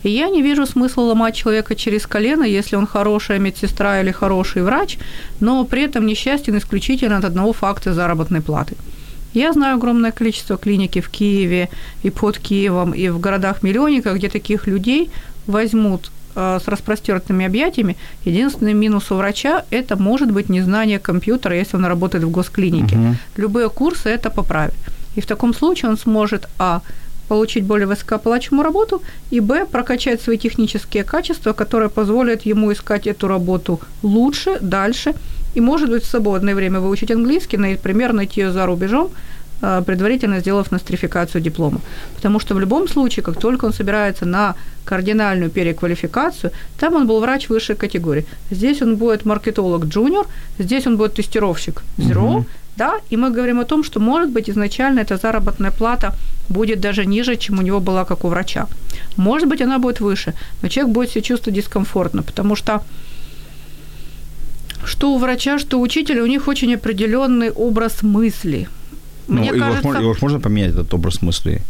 [0.04, 4.64] И я не вижу смысла ломать человека через колено, если он хорошая медсестра или хороший
[4.64, 4.98] врач,
[5.40, 8.76] но при этом несчастен исключительно от одного факта заработной платы.
[9.34, 11.70] Я знаю огромное количество клиники в Киеве
[12.04, 15.10] и под Киевом, и в городах-миллионниках, где таких людей
[15.46, 17.96] возьмут э, с распростертыми объятиями.
[18.26, 22.96] Единственный минус у врача– это может быть незнание компьютера, если он работает в госклинике.
[22.96, 23.16] Угу.
[23.38, 24.74] Любые курсы это поправят.
[25.20, 26.82] И в таком случае он сможет, а,
[27.28, 29.02] получить более высокооплачиваемую работу,
[29.32, 35.14] и б, прокачать свои технические качества, которые позволят ему искать эту работу лучше, дальше,
[35.56, 39.10] и, может быть, в свободное время выучить английский, например, найти ее за рубежом,
[39.60, 41.82] предварительно сделав нострификацию диплома.
[42.16, 47.20] Потому что в любом случае, как только он собирается на кардинальную переквалификацию, там он был
[47.20, 48.26] врач высшей категории.
[48.52, 50.28] Здесь он будет маркетолог джуниор,
[50.60, 52.46] здесь он будет тестировщик zero, угу
[52.80, 56.14] да, и мы говорим о том, что, может быть, изначально эта заработная плата
[56.48, 58.68] будет даже ниже, чем у него была, как у врача.
[59.18, 62.82] Может быть, она будет выше, но человек будет себя чувствовать дискомфортно, потому что
[64.86, 68.70] что у врача, что у учителя, у них очень определенный образ мысли.
[69.30, 69.88] Ну, Мне его, кажется...
[69.88, 71.62] можно, его можно поменять, этот образ мысли?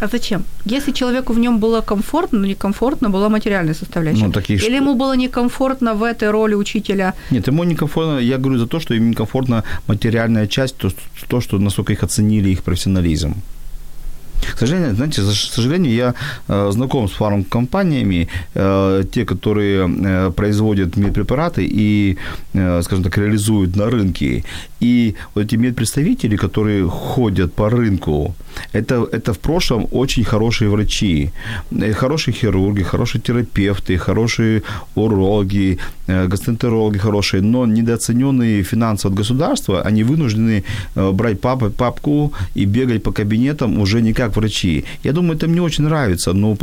[0.00, 0.44] А зачем?
[0.64, 4.26] Если человеку в нем было комфортно, но некомфортно была материальная составляющая.
[4.26, 7.14] Ну, такие, Или ему было некомфортно в этой роли учителя?
[7.30, 10.90] Нет, ему некомфортно, я говорю за то, что им некомфортна материальная часть, то,
[11.28, 13.34] то что насколько их оценили, их профессионализм.
[14.40, 16.14] К сожалению, знаете, к сожалению, я
[16.48, 22.16] э, знаком с фармкомпаниями, э, те, которые э, производят медпрепараты и,
[22.52, 24.44] скажем так, реализуют на рынке.
[24.80, 28.34] И вот эти медпредставители, которые ходят по рынку,
[28.72, 31.30] это, это в прошлом очень хорошие врачи,
[31.94, 34.62] хорошие хирурги, хорошие терапевты, хорошие
[34.94, 43.02] урологи, гастроэнтерологи хорошие, но недооцененные финансово от государства, они вынуждены брать пап, папку и бегать
[43.02, 44.84] по кабинетам уже не как врачи.
[45.02, 46.56] Я думаю, это мне очень нравится, но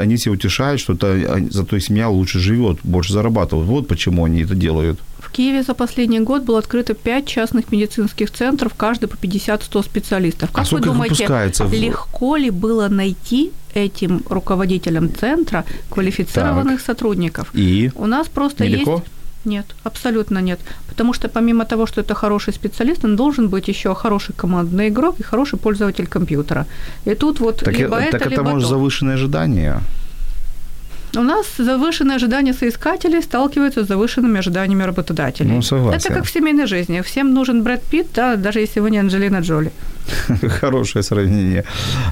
[0.00, 3.66] они себя утешают, что это, зато семья лучше живет, больше зарабатывает.
[3.66, 4.98] Вот почему они это делают.
[5.18, 10.50] В Киеве за последний год было открыто 5 частных медицинских центров, каждый по 50-100 специалистов.
[10.52, 11.26] Как а вы думаете,
[11.72, 16.86] легко ли было найти этим руководителям центра квалифицированных так.
[16.86, 17.50] сотрудников?
[17.54, 17.90] И?
[17.94, 18.92] У нас просто Нелегко?
[18.92, 19.04] есть...
[19.46, 20.58] Нет, абсолютно нет.
[20.88, 25.20] Потому что помимо того, что это хороший специалист, он должен быть еще хороший командный игрок
[25.20, 26.66] и хороший пользователь компьютера.
[27.06, 29.80] И тут вот так либо это, это, так либо это может завышенные ожидания.
[31.16, 35.50] У нас завышенные ожидания соискателей сталкиваются с завышенными ожиданиями работодателей.
[35.50, 35.98] Ну, согласен.
[35.98, 37.00] Это как в семейной жизни.
[37.00, 39.70] Всем нужен Брэд Питт, да, даже если вы не Анджелина Джоли.
[40.60, 41.64] Хорошее сравнение.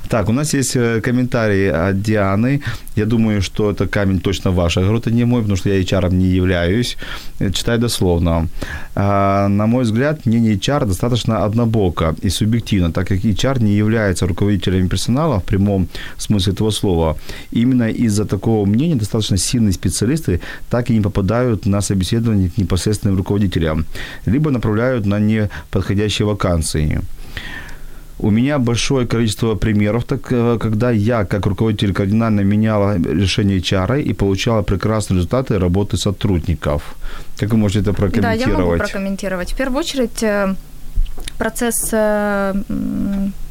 [0.08, 2.60] Так, у нас есть э, комментарий от Дианы.
[2.96, 6.12] Я думаю, что это камень точно ваш огород, а не мой, потому что я HR
[6.12, 6.96] не являюсь.
[7.40, 8.48] Э, читаю дословно.
[8.94, 14.26] А, на мой взгляд, мнение HR достаточно однобоко и субъективно, так как HR не является
[14.26, 17.16] руководителем персонала в прямом смысле этого слова.
[17.52, 23.16] Именно из-за такого мнения достаточно сильные специалисты так и не попадают на собеседование к непосредственным
[23.16, 23.84] руководителям,
[24.26, 27.00] либо направляют на неподходящие вакансии.
[28.18, 34.00] У меня большое количество примеров, так, э, когда я, как руководитель, кардинально меняла решение HR
[34.00, 36.82] и получала прекрасные результаты работы сотрудников.
[37.36, 38.44] Как вы можете это прокомментировать?
[38.44, 39.52] Да, я могу прокомментировать.
[39.52, 40.54] В первую очередь, э,
[41.38, 42.54] процесс э,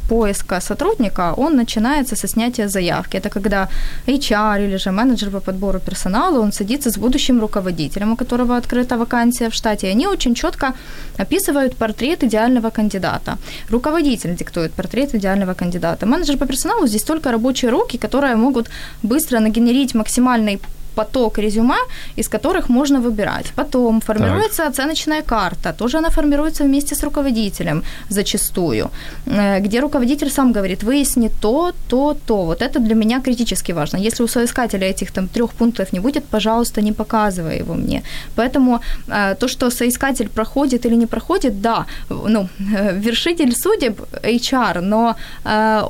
[0.10, 3.18] поиска сотрудника, он начинается со снятия заявки.
[3.18, 3.68] Это когда
[4.08, 8.98] HR или же менеджер по подбору персонала, он садится с будущим руководителем, у которого открыта
[8.98, 10.74] вакансия в штате, и они очень четко
[11.18, 13.38] описывают портрет идеального кандидата.
[13.70, 16.06] Руководитель диктует портрет идеального кандидата.
[16.06, 18.70] Менеджер по персоналу здесь только рабочие руки, которые могут
[19.04, 20.60] быстро нагенерить максимальный
[20.96, 21.78] поток резюме,
[22.18, 23.54] из которых можно выбирать.
[23.56, 24.70] Потом формируется так.
[24.72, 28.90] оценочная карта, тоже она формируется вместе с руководителем зачастую,
[29.26, 32.46] э, где руководитель сам говорит, выясни то, то, то.
[32.46, 34.00] Вот это для меня критически важно.
[34.00, 38.04] Если у соискателя этих там трех пунктов не будет, пожалуйста, не показывай его мне.
[38.36, 44.82] Поэтому э, то, что соискатель проходит или не проходит, да, ну, э, вершитель судеб HR,
[44.82, 45.16] но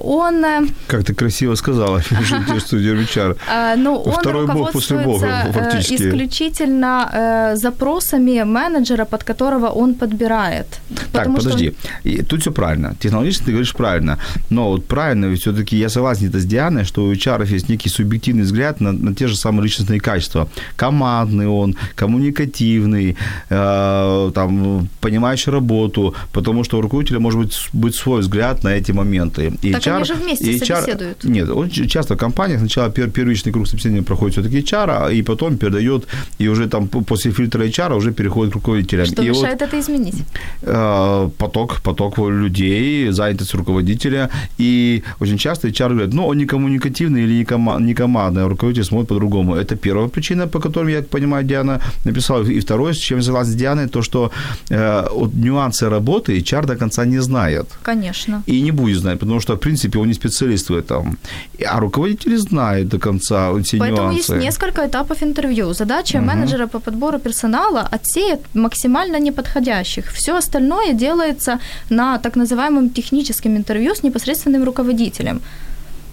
[0.02, 0.46] он...
[0.88, 3.36] Как ты красиво сказала, вершитель судеб HR.
[3.78, 10.68] Ну, он Второй бог после бог, э, исключительно э, запросами менеджера, под которого он подбирает.
[11.12, 11.74] Так, что подожди.
[12.04, 12.96] И тут все правильно.
[13.00, 14.18] Технологически ты говоришь правильно.
[14.50, 18.44] Но вот правильно, все-таки я согласен это с Дианой, что у HR есть некий субъективный
[18.44, 20.48] взгляд на, на те же самые личностные качества.
[20.76, 23.16] Командный он, коммуникативный,
[23.50, 28.92] э, там, понимающий работу, потому что у руководителя может быть, быть свой взгляд на эти
[28.92, 29.54] моменты.
[29.62, 31.24] И Так они же вместе и собеседуют.
[31.24, 35.22] Нет, очень часто в компаниях сначала пер, первичный круг собеседования проходит все-таки HR, а- и
[35.24, 36.08] потом передает,
[36.42, 39.06] и уже там после фильтра HR уже переходит к руководителям.
[39.06, 40.16] что и вот- мешает это изменить?
[40.62, 44.30] э, поток, поток людей, занятость руководителя.
[44.60, 48.50] И очень часто HR говорит, ну, он не коммуникативный или не, кома- не командный, а
[48.50, 49.56] руководитель смотрит по-другому.
[49.56, 52.44] Это первая причина, по которой, я понимаю, Диана написала.
[52.44, 54.32] И второе, с чем я согласен с Дианой, то, что
[54.70, 57.66] э, вот нюансы работы HR до конца не знает.
[57.84, 58.42] Конечно.
[58.48, 61.18] И не будет знать, потому что, в принципе, он не специалист в этом.
[61.66, 64.34] А руководители знают до конца все Поэтому нюансы.
[64.34, 65.74] есть несколько этапов интервью.
[65.74, 70.12] Задача менеджера по подбору персонала отсеять максимально неподходящих.
[70.14, 71.60] Все остальное делается
[71.90, 75.42] на так называемом техническом интервью с непосредственным руководителем.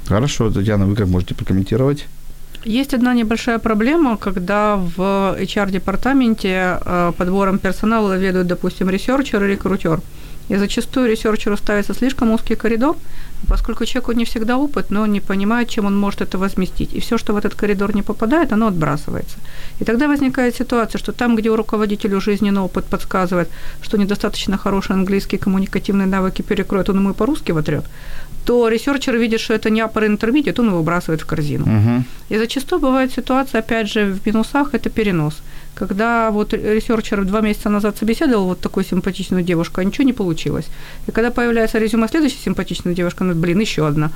[0.09, 2.07] Хорошо, Татьяна, вы как можете прокомментировать?
[2.65, 5.01] Есть одна небольшая проблема, когда в
[5.41, 10.01] HR-департаменте э, подбором персонала ведут, допустим, researcher и рекрутер.
[10.51, 12.97] И зачастую researcher у ставится слишком узкий коридор,
[13.49, 16.93] поскольку человеку не всегда опыт, но он не понимает, чем он может это возместить.
[16.93, 19.37] И все, что в этот коридор не попадает, оно отбрасывается.
[19.81, 23.49] И тогда возникает ситуация, что там, где у руководителя жизненный опыт подсказывает,
[23.83, 27.85] что недостаточно хороший английский, коммуникативные навыки перекроют, он ему и по-русски вотрет,
[28.45, 31.65] то researcher видит, что это не upper intermediate, он его выбрасывает в корзину.
[31.65, 32.05] Угу.
[32.31, 35.35] И зачастую бывает ситуация, опять же, в минусах это перенос.
[35.81, 40.67] Когда вот researcher два месяца назад собеседовал вот такую симпатичную девушку, а ничего не получилось.
[41.09, 44.11] И когда появляется резюме следующей симпатичной девушки, ну, блин, еще одна.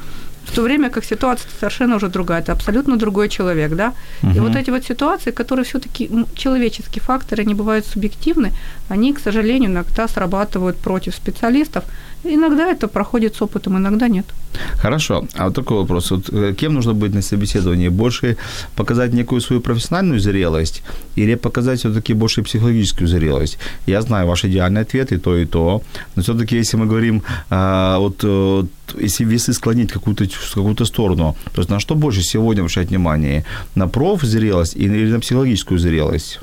[0.45, 3.93] В то время как ситуация совершенно уже другая, это абсолютно другой человек, да.
[4.23, 4.41] И Мгм.
[4.43, 8.53] вот эти вот ситуации, которые все-таки человеческие факторы, они бывают субъективны,
[8.91, 11.85] они, к сожалению, иногда срабатывают против специалистов.
[12.25, 14.25] Иногда это проходит с опытом, иногда нет.
[14.83, 15.25] Хорошо.
[15.35, 16.11] А вот такой вопрос.
[16.11, 17.89] Вот э, кем нужно быть на собеседовании?
[17.91, 18.37] Больше
[18.77, 20.83] показать некую свою профессиональную зрелость
[21.19, 23.59] или показать все-таки больше психологическую зрелость?
[23.87, 25.83] Я знаю ваш идеальный ответ и то, и то.
[26.17, 28.65] Но все-таки, если мы говорим, а, вот э,
[28.99, 33.45] если весы склонить в какую-то, какую-то сторону, то есть на что больше сегодня обращать внимание?
[33.75, 36.41] На профзрелость или на психологическую зрелость?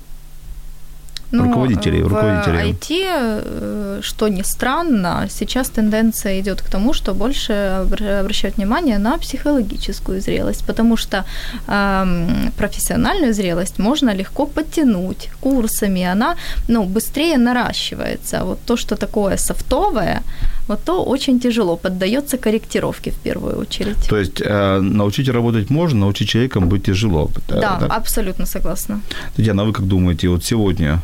[1.31, 2.71] Руководителей, в руководителей.
[2.71, 8.97] IT, э, что ни странно, сейчас тенденция идет к тому, что больше обра- обращают внимание
[8.97, 11.23] на психологическую зрелость, потому что
[11.67, 16.35] эм, профессиональную зрелость можно легко подтянуть курсами, она
[16.67, 18.43] ну, быстрее наращивается.
[18.43, 20.21] Вот то, что такое софтовое,
[20.67, 24.09] вот то очень тяжело, поддается корректировке в первую очередь.
[24.09, 27.29] То есть э, научить работать можно, научить человеком быть тяжело.
[27.49, 27.91] Э, да, так?
[27.97, 29.01] абсолютно согласна.
[29.35, 30.99] Татьяна, а вы как думаете, вот сегодня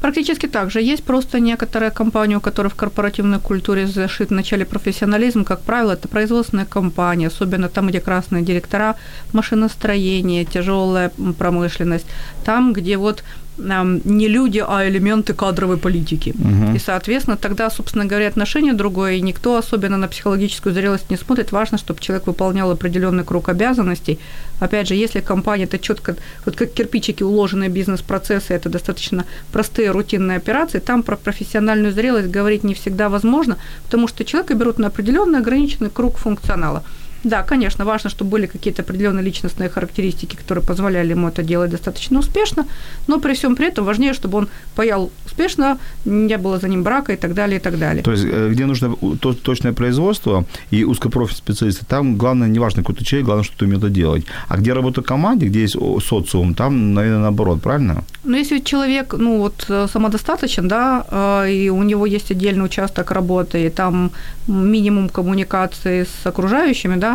[0.00, 0.80] Практически так же.
[0.80, 6.06] Есть просто некоторые компании, у которых в корпоративной культуре зашит начале профессионализм, как правило, это
[6.06, 8.94] производственные компании, особенно там, где красные директора,
[9.32, 12.06] машиностроение, тяжелая промышленность,
[12.44, 13.24] там, где вот
[13.58, 16.34] не люди, а элементы кадровой политики.
[16.34, 16.74] Мгм.
[16.74, 21.52] И, соответственно, тогда, собственно говоря, отношение другое, и никто особенно на психологическую зрелость не смотрит.
[21.52, 24.18] Важно, чтобы человек выполнял определенный круг обязанностей.
[24.60, 30.36] Опять же, если компания это четко, вот как кирпичики уложенные бизнес-процессы, это достаточно простые рутинные
[30.36, 35.40] операции, там про профессиональную зрелость говорить не всегда возможно, потому что человека берут на определенный
[35.40, 36.82] ограниченный круг функционала.
[37.24, 42.18] Да, конечно, важно, чтобы были какие-то определенные личностные характеристики, которые позволяли ему это делать достаточно
[42.18, 42.66] успешно,
[43.08, 47.12] но при всем при этом важнее, чтобы он паял успешно, не было за ним брака
[47.12, 48.02] и так далее, и так далее.
[48.02, 52.82] То есть, э, где нужно то- точное производство и узкопрофильные специалисты, там главное, не важно,
[52.82, 54.24] какой ты человек, главное, что ты умеешь это делать.
[54.48, 58.04] А где работа в команде, где есть социум, там, наверное, наоборот, правильно?
[58.24, 63.10] Но если человек, ну вот, э, самодостаточен, да, э, и у него есть отдельный участок
[63.12, 64.10] работы, и там
[64.46, 67.07] минимум коммуникации с окружающими, да,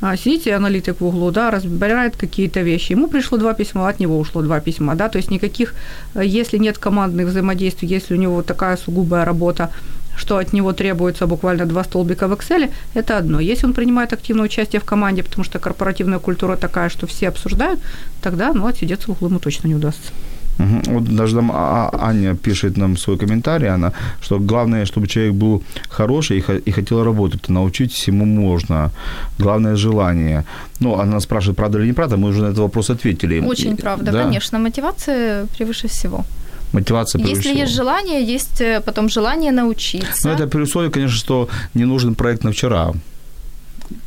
[0.00, 2.92] а, сидите аналитик в углу, да, разбирает какие-то вещи.
[2.92, 5.74] Ему пришло два письма, от него ушло два письма, да, то есть никаких,
[6.14, 9.70] э, если нет командных взаимодействий, если у него такая сугубая работа,
[10.16, 13.40] что от него требуется буквально два столбика в Excel, это одно.
[13.40, 17.80] Если он принимает активное участие в команде, потому что корпоративная культура такая, что все обсуждают,
[18.22, 20.12] тогда, ну, отсидеться в углу ему точно не удастся.
[20.60, 20.82] Мгм.
[20.94, 23.92] Вот даже там А- А- Аня пишет нам свой комментарий, она,
[24.22, 27.48] что главное, чтобы человек был хороший и, и хотел работать.
[27.48, 28.90] Научить всему можно.
[29.38, 30.44] Главное– желание.
[30.80, 33.40] Ну, она спрашивает, правда или неправда, мы уже на этот вопрос ответили.
[33.40, 34.58] Очень правда, да, конечно.
[34.58, 36.24] Мотивация превыше всего.
[36.72, 37.62] Мотивация превыше Если всего.
[37.62, 40.28] есть желание, есть э, потом желание научиться.
[40.28, 42.92] Ну, это при условии, конечно, что не нужен проект на вчера.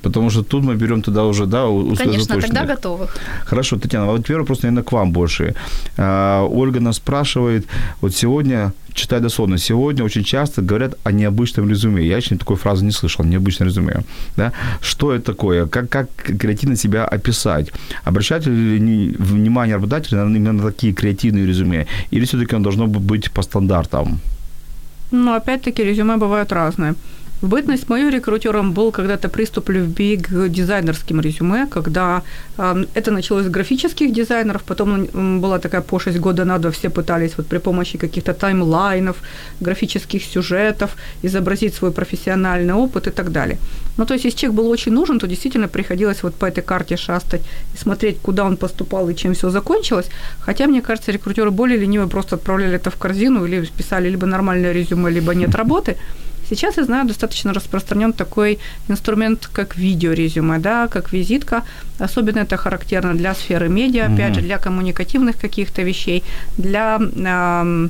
[0.02, 1.66] Потому что тут мы берем тогда уже, да,
[1.98, 3.16] Конечно, тогда готовых.
[3.46, 5.56] Хорошо, Татьяна, а вот теперь вопрос, наверное, к вам больше.
[5.98, 7.66] А, Ольга нас спрашивает,
[8.02, 12.06] вот сегодня, читай дословно, сегодня очень часто говорят о необычном резюме.
[12.06, 14.04] Я еще такой фразы не слышал, необычное резюме.
[14.38, 14.52] Да?
[14.82, 15.66] Что это такое?
[15.66, 16.08] Как, как
[16.40, 17.72] креативно себя описать?
[18.04, 21.88] Обращать ли внимание работодателя именно на такие креативные резюме?
[22.12, 24.20] Или все-таки оно должно быть по стандартам?
[25.12, 26.96] Ну, опять-таки, резюме бывают разные.
[27.44, 32.22] В бытность мою рекрутером был когда-то приступ любви к дизайнерским резюме, когда
[32.58, 37.38] э, это началось с графических дизайнеров, потом была такая пошесть года на два, все пытались
[37.38, 39.18] вот при помощи каких-то таймлайнов,
[39.60, 43.58] графических сюжетов изобразить свой профессиональный опыт и так далее.
[43.98, 46.96] Ну, то есть, если человек был очень нужен, то действительно приходилось вот по этой карте
[46.96, 47.42] шастать
[47.76, 50.10] и смотреть, куда он поступал и чем все закончилось.
[50.40, 54.72] Хотя, мне кажется, рекрутеры более ленивые просто отправляли это в корзину или писали либо нормальное
[54.72, 55.98] резюме, либо нет работы.
[56.50, 61.64] Сейчас, я знаю, достаточно распространен такой инструмент, как видеорезюме, да, как визитка.
[62.00, 64.14] Особенно это характерно для сферы медиа, mm-hmm.
[64.14, 66.24] опять же, для коммуникативных каких-то вещей,
[66.58, 67.90] для э,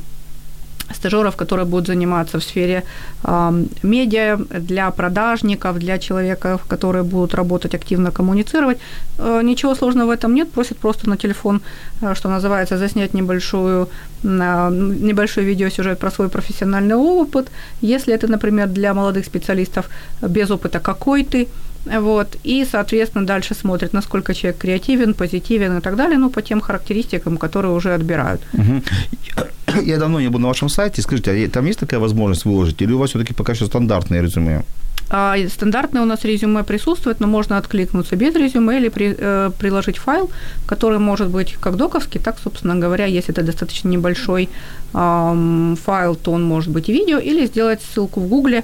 [0.93, 2.83] стажеров, которые будут заниматься в сфере
[3.23, 8.77] э, медиа, для продажников, для человека, которые будут работать активно коммуницировать.
[9.17, 11.61] Э, ничего сложного в этом нет, просят просто на телефон,
[12.01, 13.87] э, что называется, заснять небольшую,
[14.23, 14.69] э,
[15.01, 17.51] небольшой видеосюжет про свой профессиональный опыт.
[17.81, 19.89] Если это, например, для молодых специалистов
[20.21, 21.47] без опыта, какой ты,
[21.86, 26.61] вот, и, соответственно, дальше смотрят, насколько человек креативен, позитивен и так далее, ну, по тем
[26.61, 28.41] характеристикам, которые уже отбирают.
[28.53, 29.81] Угу.
[29.84, 31.01] Я давно не был на вашем сайте.
[31.01, 32.81] Скажите, а там есть такая возможность выложить?
[32.81, 34.63] Или у вас все-таки пока что стандартное резюме?
[35.09, 39.97] А, стандартное у нас резюме присутствует, но можно откликнуться без резюме или при, э, приложить
[39.97, 40.31] файл,
[40.65, 44.49] который может быть как доковский, так, собственно говоря, если это достаточно небольшой
[44.93, 48.63] э, файл, то он может быть и видео, или сделать ссылку в Гугле,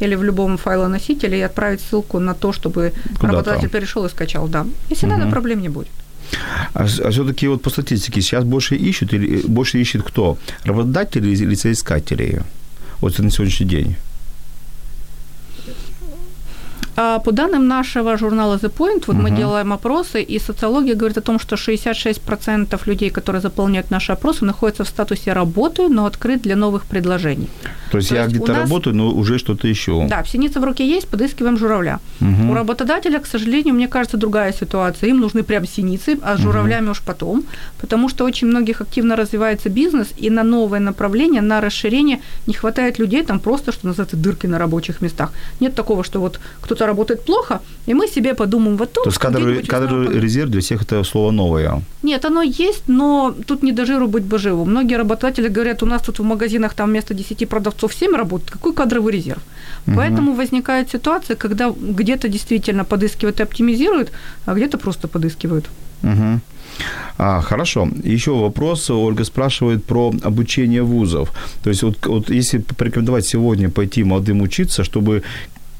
[0.00, 4.48] или в любом файлоносителе и отправить ссылку на то, чтобы Куда работодатель перешел и скачал,
[4.48, 4.66] да.
[4.90, 5.16] Если угу.
[5.16, 5.88] надо, проблем не будет.
[6.74, 10.38] А, а все-таки вот по статистике сейчас больше ищут или больше ищет кто?
[10.64, 12.42] Работодатели или соискатели?
[13.00, 13.96] Вот на сегодняшний день.
[16.96, 19.22] А, по данным нашего журнала The Point, вот uh-huh.
[19.22, 24.44] мы делаем опросы, и социология говорит о том, что 66% людей, которые заполняют наши опросы,
[24.44, 27.48] находятся в статусе «работаю, но открыт для новых предложений».
[27.90, 28.62] То есть То я где-то нас...
[28.62, 30.06] работаю, но уже что-то ищу.
[30.08, 31.98] Да, синица в руке есть, подыскиваем журавля.
[32.20, 32.50] Uh-huh.
[32.50, 35.10] У работодателя, к сожалению, мне кажется, другая ситуация.
[35.10, 36.90] Им нужны прям синицы, а с журавлями uh-huh.
[36.90, 37.44] уж потом,
[37.80, 42.98] потому что очень многих активно развивается бизнес, и на новое направление, на расширение не хватает
[42.98, 45.32] людей, там просто, что называется, дырки на рабочих местах.
[45.60, 49.02] Нет такого, что вот кто-то что работает плохо, и мы себе подумаем вот то.
[49.02, 51.82] То есть кадровый, кадровый резерв для всех это слово новое?
[52.02, 54.64] Нет, оно есть, но тут не до жиру быть бы живу.
[54.64, 58.50] Многие работодатели говорят, у нас тут в магазинах там вместо 10 продавцов 7 работает.
[58.50, 59.42] Какой кадровый резерв?
[59.86, 59.96] Угу.
[59.96, 64.10] Поэтому возникает ситуация, когда где-то действительно подыскивают и оптимизируют,
[64.46, 65.64] а где-то просто подыскивают.
[66.02, 66.40] Угу.
[67.18, 67.88] А, хорошо.
[68.04, 68.90] Еще вопрос.
[68.90, 71.30] Ольга спрашивает про обучение вузов.
[71.62, 75.22] То есть вот, вот если порекомендовать сегодня пойти молодым учиться, чтобы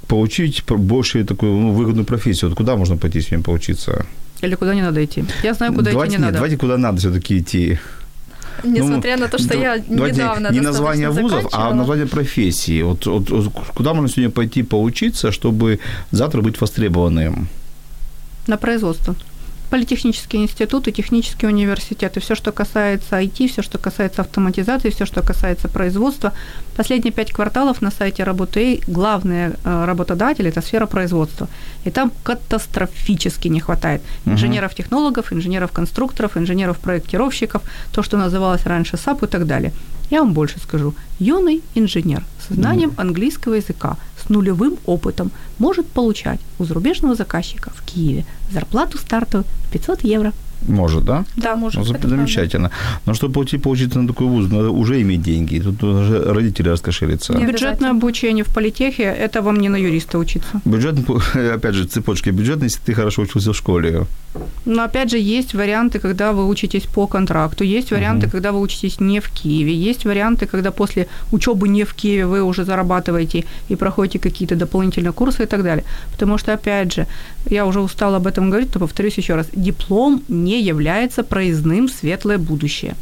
[0.06, 2.50] получить больше такую ну, выгодную профессию?
[2.50, 4.06] Вот куда можно пойти с ним поучиться?
[4.42, 5.24] Или куда не надо идти?
[5.42, 6.34] Я знаю, куда давайте, идти не нет, надо.
[6.34, 7.78] Давайте куда надо все-таки идти.
[8.62, 12.82] Несмотря ну, на то, что я недавно не название вузов, а название профессии.
[12.82, 15.80] Вот, вот, вот куда можно сегодня пойти поучиться, чтобы
[16.10, 17.48] завтра быть востребованным?
[18.46, 19.14] На производство
[19.74, 25.68] политехнические институты, технические университеты, все, что касается IT, все, что касается автоматизации, все, что касается
[25.68, 26.32] производства.
[26.76, 31.48] Последние пять кварталов на сайте Работы главные э, работодатели– это сфера производства.
[31.84, 37.62] И там катастрофически не хватает инженеров-технологов, инженеров-конструкторов, инженеров-проектировщиков,
[37.92, 39.72] то, что называлось раньше САПР и так далее.
[40.10, 40.94] Я вам больше скажу.
[41.18, 47.82] Юный инженер с знанием английского языка, с нулевым опытом может получать у зарубежного заказчика в
[47.84, 50.32] Киеве зарплату стартовую 500 евро.
[50.68, 51.24] Может, да?
[51.36, 51.80] Да, может.
[51.80, 52.70] Ну, замечательно.
[53.06, 55.60] Но чтобы получить, получиться на такой вуз, надо уже иметь деньги.
[55.60, 57.32] Тут уже родители раскошелятся.
[57.34, 60.60] Бюджетное обучение в политехе– это вам не на юриста учиться.
[60.64, 60.94] Бюджет,
[61.54, 64.06] опять же, цепочки бюджетные, если ты хорошо учился в школе.
[64.64, 68.32] Но опять же, есть варианты, когда вы учитесь по контракту, есть варианты, угу.
[68.32, 72.42] когда вы учитесь не в Киеве, есть варианты, когда после учебы не в Киеве вы
[72.42, 75.84] уже зарабатываете и проходите какие-то дополнительные курсы и так далее.
[76.12, 77.06] Потому что, опять же,
[77.50, 81.92] я уже устала об этом говорить, то повторюсь еще раз, диплом не является проездным в
[81.92, 82.94] светлое будущее.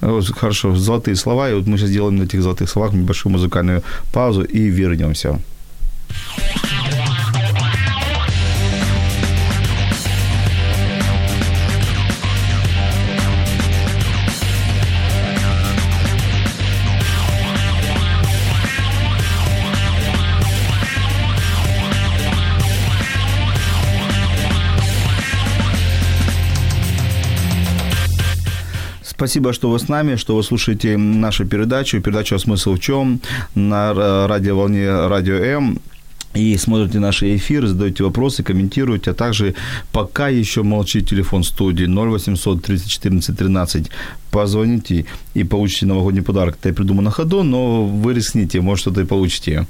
[0.00, 3.82] Хорошо, золотые слова, и вот мы сейчас сделаем на этих золотых словах небольшую музыкальную
[4.12, 5.38] паузу и вернемся.
[29.20, 32.00] Спасибо, что вы с нами, что вы слушаете нашу передачу.
[32.00, 33.20] Передача «Смысл в чем?»
[33.54, 33.92] на
[34.26, 35.78] радиоволне «Радио М»
[36.34, 39.54] и смотрите наши эфиры, задаете вопросы, комментируете, а также
[39.92, 43.90] пока еще молчит телефон студии 0800 30 14 13
[44.30, 45.04] позвоните
[45.34, 46.56] и получите новогодний подарок.
[46.60, 49.66] Это я придумал на ходу, но вы рискните, может, что-то и получите.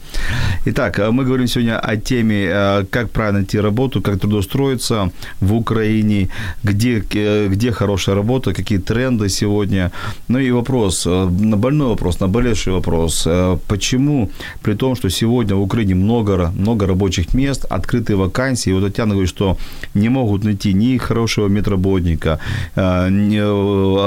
[0.66, 5.54] Итак, э, мы говорим сегодня о теме, э, как правильно найти работу, как трудоустроиться в
[5.54, 6.28] Украине,
[6.64, 9.90] где, э, где хорошая работа, какие тренды сегодня.
[10.28, 13.28] Ну и вопрос, на больной вопрос, наболевший вопрос.
[13.68, 14.30] Почему,
[14.62, 19.30] при том, что сегодня в Украине много, много рабочих мест, открытые вакансии, вот Татьяна говорит,
[19.30, 19.56] что
[19.94, 22.38] не могут найти ни хорошего медработника,
[22.76, 23.38] ни,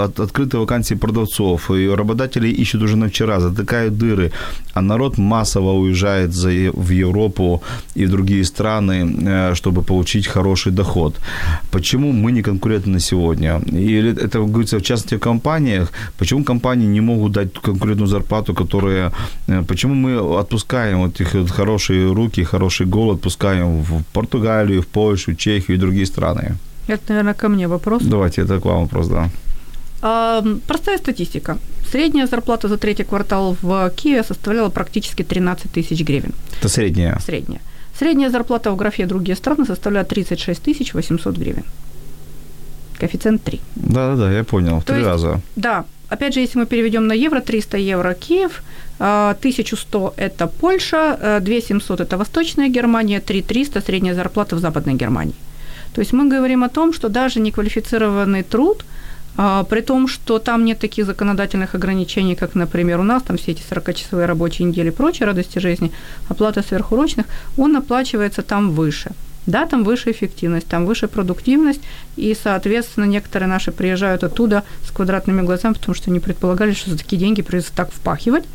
[0.04, 4.32] открытые открытые вакансии продавцов, и работодатели ищут уже на вчера, затыкают дыры,
[4.74, 7.62] а народ массово уезжает в Европу
[7.96, 11.16] и в другие страны, э, чтобы получить хороший доход.
[11.72, 13.62] Почему мы не конкурентны сегодня?
[13.72, 15.92] И это говорится в частности в компаниях.
[16.18, 19.12] Почему компании не могут дать конкурентную зарплату, которая...
[19.48, 25.36] Э, почему мы отпускаем вот их хорошие руки, хороший голод, отпускаем в Португалию, в Польшу,
[25.36, 26.56] Чехию и другие страны?
[26.88, 28.04] Это, наверное, ко мне вопрос.
[28.04, 29.30] Давайте, это к вам вопрос, да.
[30.68, 31.58] Простая статистика.
[31.92, 36.34] Средняя зарплата за третий квартал в Киеве составляла практически 13 тысяч гривен.
[36.60, 37.20] Это средняя?
[37.20, 37.62] Средняя.
[37.98, 41.64] Средняя зарплата в графе «Другие страны» составляет 36 800 гривен.
[43.00, 43.62] Коэффициент 3.
[43.76, 45.42] Да-да-да, я понял, в три есть, раза.
[45.56, 45.86] Да.
[46.10, 48.64] Опять же, если мы переведем на евро, 300 евро Киев,
[49.00, 55.36] 1100– это Польша, 2700– это Восточная Германия, 3300– средняя зарплата в Западной Германии.
[55.94, 58.86] То есть мы говорим о том, что даже неквалифицированный труд–
[59.36, 63.52] а, при том, что там нет таких законодательных ограничений, как, например, у нас, там все
[63.52, 65.92] эти 40-часовые рабочие недели и прочие радости жизни,
[66.30, 67.26] оплата сверхурочных,
[67.58, 69.12] он оплачивается там выше.
[69.46, 71.82] Да, там выше эффективность, там выше продуктивность,
[72.16, 76.98] и, соответственно, некоторые наши приезжают оттуда с квадратными глазами, потому что не предполагали, что за
[76.98, 78.46] такие деньги придется так впахивать.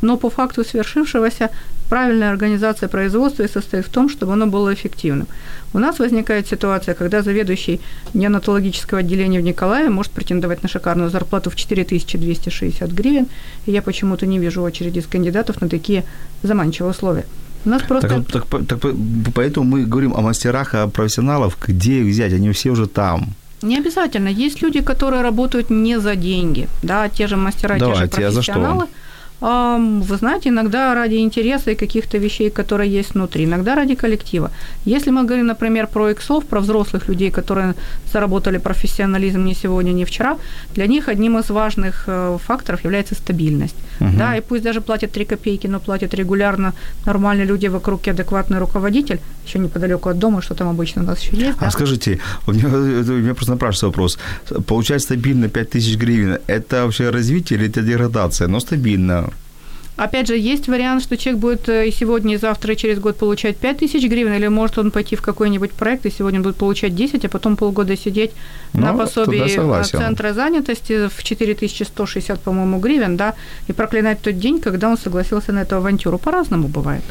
[0.00, 1.50] Но по факту свершившегося
[1.88, 5.28] правильная организация производства и состоит в том, чтобы оно было эффективным.
[5.72, 7.80] У нас возникает ситуация, когда заведующий
[8.12, 13.28] неонатологического отделения в Николаеве может претендовать на шикарную зарплату в 4260 гривен,
[13.66, 16.04] и я почему-то не вижу очереди из кандидатов на такие
[16.42, 17.26] заманчивые условия.
[17.64, 18.08] У нас просто...
[18.08, 18.92] Так, так, так,
[19.34, 23.34] поэтому мы говорим о мастерах, о профессионалах, где их взять, они все уже там.
[23.62, 24.28] Не обязательно.
[24.28, 28.74] Есть люди, которые работают не за деньги, да, те же мастера, Давайте, те же профессионалы.
[28.74, 29.01] А за что?
[29.42, 34.50] Вы знаете, иногда ради интереса и каких-то вещей, которые есть внутри, иногда ради коллектива.
[34.84, 37.74] Если мы говорим, например, про иксов, про взрослых людей, которые
[38.12, 40.36] заработали профессионализм не сегодня, не вчера,
[40.74, 43.74] для них одним из важных э, факторов является стабильность.
[44.00, 44.10] Угу.
[44.18, 46.72] Да, и пусть даже платят 3 копейки, но платят регулярно
[47.06, 51.20] нормальные люди вокруг и адекватный руководитель, еще неподалеку от дома, что там обычно у нас
[51.20, 51.58] еще есть.
[51.58, 51.70] А да?
[51.70, 54.18] скажите, у меня, у меня просто напрашивается вопрос.
[54.66, 58.48] Получать стабильно 5000 гривен, это вообще развитие или это деградация?
[58.48, 59.31] Но стабильно.
[59.96, 63.16] Опять же, есть вариант, что человек будет э, и сегодня, и завтра, и через год
[63.18, 66.94] получать 5 тысяч гривен, или может он пойти в какой-нибудь проект, и сегодня будет получать
[66.94, 68.30] 10, а потом полгода сидеть
[68.72, 73.34] ну, на пособии центра занятости в 4160, по-моему, гривен, да,
[73.68, 76.18] и проклинать тот день, когда он согласился на эту авантюру.
[76.18, 77.02] По-разному бывает.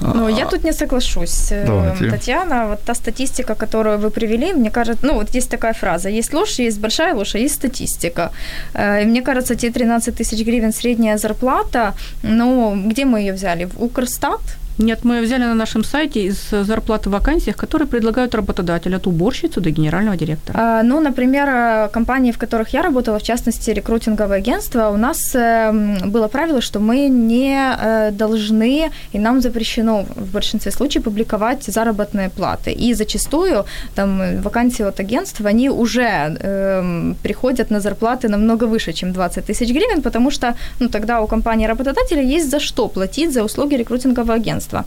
[0.00, 2.10] Ну, я тут не соглашусь, э, Давайте.
[2.10, 2.66] Татьяна.
[2.66, 6.58] Вот та статистика, которую вы привели, мне кажется, ну, вот есть такая фраза, есть ложь,
[6.58, 8.30] есть большая ложь, а есть статистика.
[8.74, 13.66] Э, и мне кажется, те 13 тысяч гривен средняя зарплата, ну, где мы ее взяли?
[13.66, 14.40] В Укрстат?
[14.78, 19.60] Нет, мы взяли на нашем сайте из зарплаты в вакансиях, которые предлагают работодатель от уборщицы
[19.60, 20.58] до генерального директора.
[20.58, 25.34] А, ну, например, э, компании, в которых я работала, в частности, рекрутинговое агентство, у нас
[25.34, 25.72] э,
[26.06, 32.28] было правило, что мы не э, должны, и нам запрещено в большинстве случаев публиковать заработные
[32.28, 32.72] платы.
[32.72, 33.64] И зачастую
[33.94, 39.68] там вакансии от агентства, они уже э, приходят на зарплаты намного выше, чем 20 тысяч
[39.68, 44.34] гривен, потому что ну, тогда у компании работодателя есть за что платить за услуги рекрутингового
[44.34, 44.84] агентства агентства.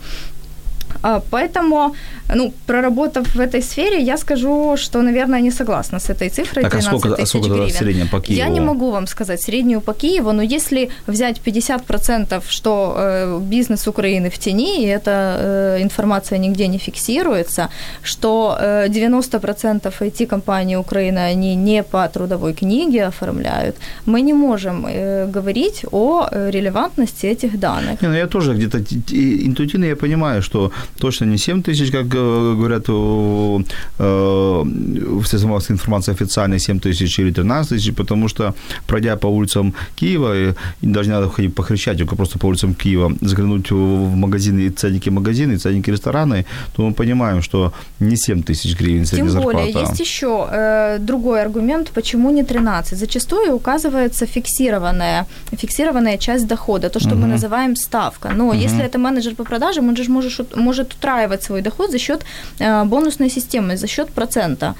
[1.03, 1.95] А, поэтому,
[2.35, 6.71] ну, проработав в этой сфере, я скажу, что, наверное, не согласна с этой цифрой так,
[6.71, 7.69] 13 а сколько, тысяч а сколько гривен.
[7.69, 8.39] в среднем по Киеву?
[8.39, 13.87] Я не могу вам сказать среднюю по Киеву, но если взять 50%, что э, бизнес
[13.87, 17.69] Украины в тени, и эта э, информация нигде не фиксируется,
[18.03, 23.75] что э, 90% IT-компаний Украины, они не по трудовой книге оформляют,
[24.05, 28.01] мы не можем э, говорить о э, релевантности этих данных.
[28.01, 28.79] Не, ну я тоже где-то
[29.47, 32.87] интуитивно я понимаю, что точно не 7 тысяч, как э, говорят
[33.97, 38.53] в средствах информации официальной 7 тысяч или 13 тысяч, потому что,
[38.87, 43.11] пройдя по улицам Киева, и даже не надо ходить по Хрещатику, просто по улицам Киева,
[43.21, 49.05] заглянуть в магазины, ценники магазины, ценники рестораны, то мы понимаем, что не 7 тысяч гривен
[49.05, 49.89] средняя Тем более, зарплата.
[49.89, 52.97] есть еще э, другой аргумент, почему не 13.
[52.99, 57.21] Зачастую указывается фиксированная, фиксированная часть дохода, то, что Мгм.
[57.21, 58.29] мы называем ставка.
[58.35, 58.59] Но Мгм.
[58.59, 62.25] если это менеджер по продажам, он же может, может утраивать свой доход за счет
[62.59, 64.73] э, бонусной системы, за счет процента.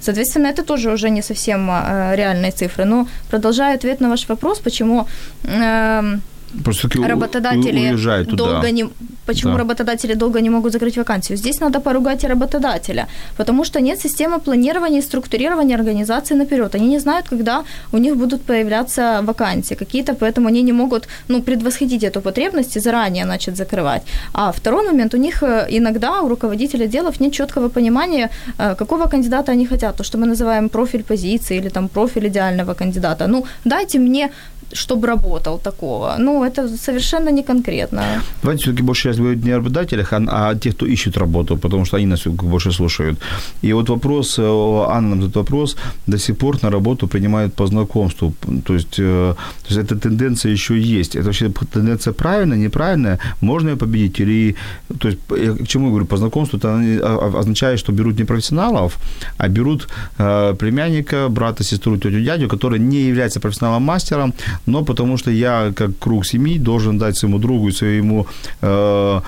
[0.00, 2.84] Соответственно, это тоже уже не совсем э, реальные цифры.
[2.84, 5.06] Но продолжая ответ на ваш вопрос, почему
[5.44, 6.18] э,
[6.64, 8.44] Просто таки работодатели уезжают туда.
[8.44, 8.84] долго не
[9.26, 9.58] почему Да.
[9.58, 11.38] работодатели долго не могут закрыть вакансию.
[11.38, 16.74] Здесь надо поругать и работодателя, потому что нет системы планирования и структурирования организации наперед.
[16.74, 21.42] Они не знают, когда у них будут появляться вакансии какие-то, поэтому они не могут ну,
[21.42, 24.02] предвосходить эту потребность и заранее начать закрывать.
[24.32, 29.06] А второй момент, у них э, иногда у руководителя делов нет четкого понимания, э, какого
[29.08, 33.26] кандидата они хотят, то, что мы называем профиль позиции или там профиль идеального кандидата.
[33.26, 34.30] Ну, дайте мне
[34.72, 36.16] чтобы работал такого.
[36.18, 38.02] Ну, это совершенно не конкретно.
[38.42, 41.56] Давайте все-таки больше сейчас говорить не о работодателях, а, а о тех, кто ищет работу,
[41.56, 43.18] потому что они нас больше слушают.
[43.62, 44.42] И вот вопрос, э,
[44.88, 48.32] Анна нам этот вопрос, до сих пор на работу принимают по знакомству.
[48.64, 49.34] То есть, э,
[49.68, 51.16] то есть эта тенденция еще есть.
[51.16, 53.18] Это вообще тенденция правильная, неправильная?
[53.40, 54.20] Можно ее победить?
[54.20, 54.54] Или,
[54.98, 58.24] то есть, я к чему я говорю, по знакомству, это а, означает, что берут не
[58.24, 58.98] профессионалов,
[59.38, 59.88] а берут
[60.18, 64.32] э, племянника, брата, сестру, тетю, дядю, который не является профессионалом-мастером,
[64.66, 68.26] но потому что я, как круг семьи, должен дать своему другу своему
[68.62, 69.20] э,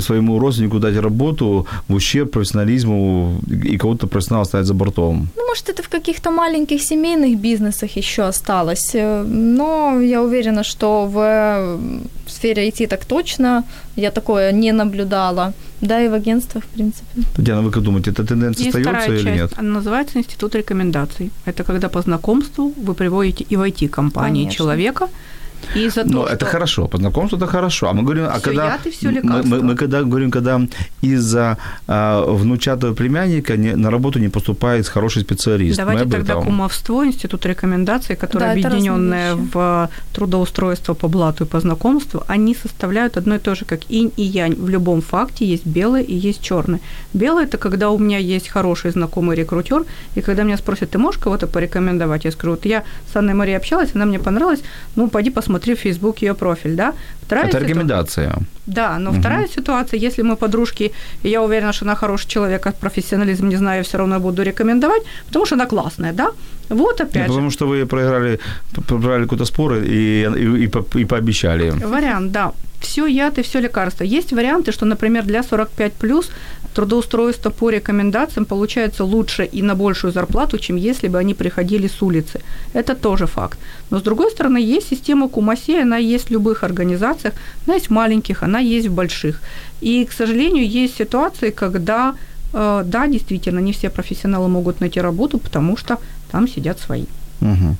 [0.00, 5.28] своему родственнику дать работу в ущерб профессионализму и кого-то профессионала оставить за бортом.
[5.36, 8.94] Ну, может, это в каких-то маленьких семейных бизнесах еще осталось.
[8.94, 11.78] Э, Но я уверена, что в
[12.38, 13.64] сфере IT так точно.
[13.96, 15.52] Я такое не наблюдала.
[15.80, 17.22] Да, и в агентствах, в принципе.
[17.36, 19.40] Татьяна, вы как думаете, эта тенденция Есть остается вторая или часть.
[19.40, 19.52] нет?
[19.58, 21.30] Она называется институт рекомендаций.
[21.46, 24.56] Это когда по знакомству вы приводите и в IT-компании Конечно.
[24.56, 25.08] человека,
[25.74, 26.34] и за то, Ну, что...
[26.34, 27.88] это хорошо, по знакомству это хорошо.
[27.88, 28.64] А мы говорим, а Всё когда...
[28.64, 30.60] яд и всё мы, мы, мы когда говорим, когда
[31.02, 31.56] из-за
[31.86, 35.76] а, внучатого племянника не, на работу не поступает хороший специалист.
[35.76, 36.44] Давайте мы тогда этом.
[36.44, 43.16] кумовство, институт рекомендаций, которые Да, объединенные в трудоустройство по блату и по знакомству, они составляют
[43.16, 44.54] одно и то же, как инь и янь.
[44.54, 46.80] В любом факте есть белое и есть черное.
[47.14, 49.84] Белое– это когда у меня есть хороший знакомый рекрутер,
[50.16, 52.24] и когда меня спросят, ты можешь кого-то порекомендовать?
[52.24, 52.82] Я скажу, вот я
[53.12, 54.62] с Анной Марией общалась, она мне понравилась,
[54.96, 56.94] ну, пойди посмотри в Facebook ее профиль, да?
[57.22, 58.38] Вторая Это рекомендация.
[58.68, 59.20] Да, но Мгм.
[59.20, 60.92] вторая ситуация, если мы подружки,
[61.24, 65.02] и я уверена, что она хороший человек, а профессионализм не знаю, все равно буду рекомендовать,
[65.26, 66.30] потому что она классная, да?
[66.68, 67.28] Вот опять же.
[67.28, 68.38] потому что вы проиграли,
[68.86, 71.70] проиграли какой-то спор и, и, и, по- и пообещали.
[71.70, 72.52] Вариант, да.
[72.80, 74.04] Все яд и все лекарство.
[74.04, 76.30] Есть варианты, что, например, для 45 плюс
[76.74, 82.02] трудоустройство по рекомендациям получается лучше и на большую зарплату, чем если бы они приходили с
[82.02, 82.40] улицы.
[82.74, 83.58] Это тоже факт.
[83.90, 87.34] Но с другой стороны, есть система Кумаси, она есть в любых организациях,
[87.66, 89.40] она есть в маленьких, она есть в больших.
[89.80, 92.14] И, к сожалению, есть ситуации, когда,
[92.52, 95.98] э, да, действительно, не все профессионалы могут найти работу, потому что
[96.30, 97.04] там сидят свои.
[97.40, 97.76] Мгм.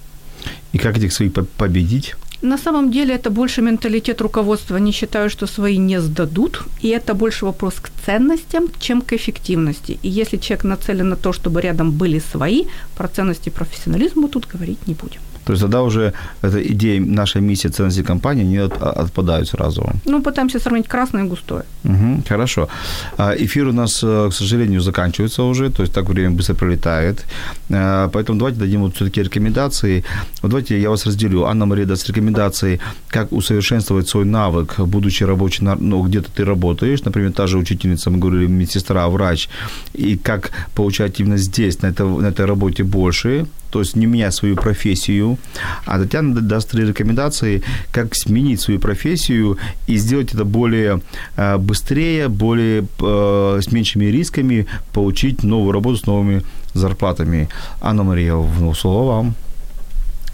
[0.72, 2.14] И как этих своих по- победить?
[2.42, 4.76] На самом деле это больше менталитет руководства.
[4.76, 9.98] Они считают, что свои не сдадут, и это больше вопрос к ценностям, чем к эффективности.
[10.04, 12.66] И если человек нацелен на то, чтобы рядом были свои,
[12.96, 15.20] про ценности и профессионализм мы тут говорить не будем.
[15.48, 19.82] То есть тогда уже эта идея, наша миссия ценности компании, они от- а- отпадают сразу.
[20.04, 21.62] Ну, пытаемся сравнить красное и густое.
[21.84, 22.68] Мгм, хорошо.
[23.16, 27.24] А, Эфир у нас, э, к сожалению, заканчивается уже, то есть так время быстро пролетает.
[27.70, 30.04] А, Поэтому давайте дадим вот все-таки рекомендации.
[30.42, 31.44] Вот давайте я вас разделю.
[31.44, 32.78] Анна Мария даст рекомендации,
[33.08, 38.18] как усовершенствовать свой навык, будучи рабочим, ну, где-то ты работаешь, например, та же учительница, мы
[38.18, 39.48] говорили, медсестра, врач,
[39.94, 44.34] и как получать именно здесь, на, это, на этой работе больше, то есть не менять
[44.34, 45.38] свою профессию.
[45.84, 47.62] А Татьяна даст три рекомендации,
[47.92, 51.00] как сменить свою профессию и сделать это более
[51.36, 56.42] э, быстрее, более э, с меньшими рисками, получить новую работу с новыми
[56.74, 57.48] зарплатами.
[57.80, 59.34] Анна Мария, ну, слово вам.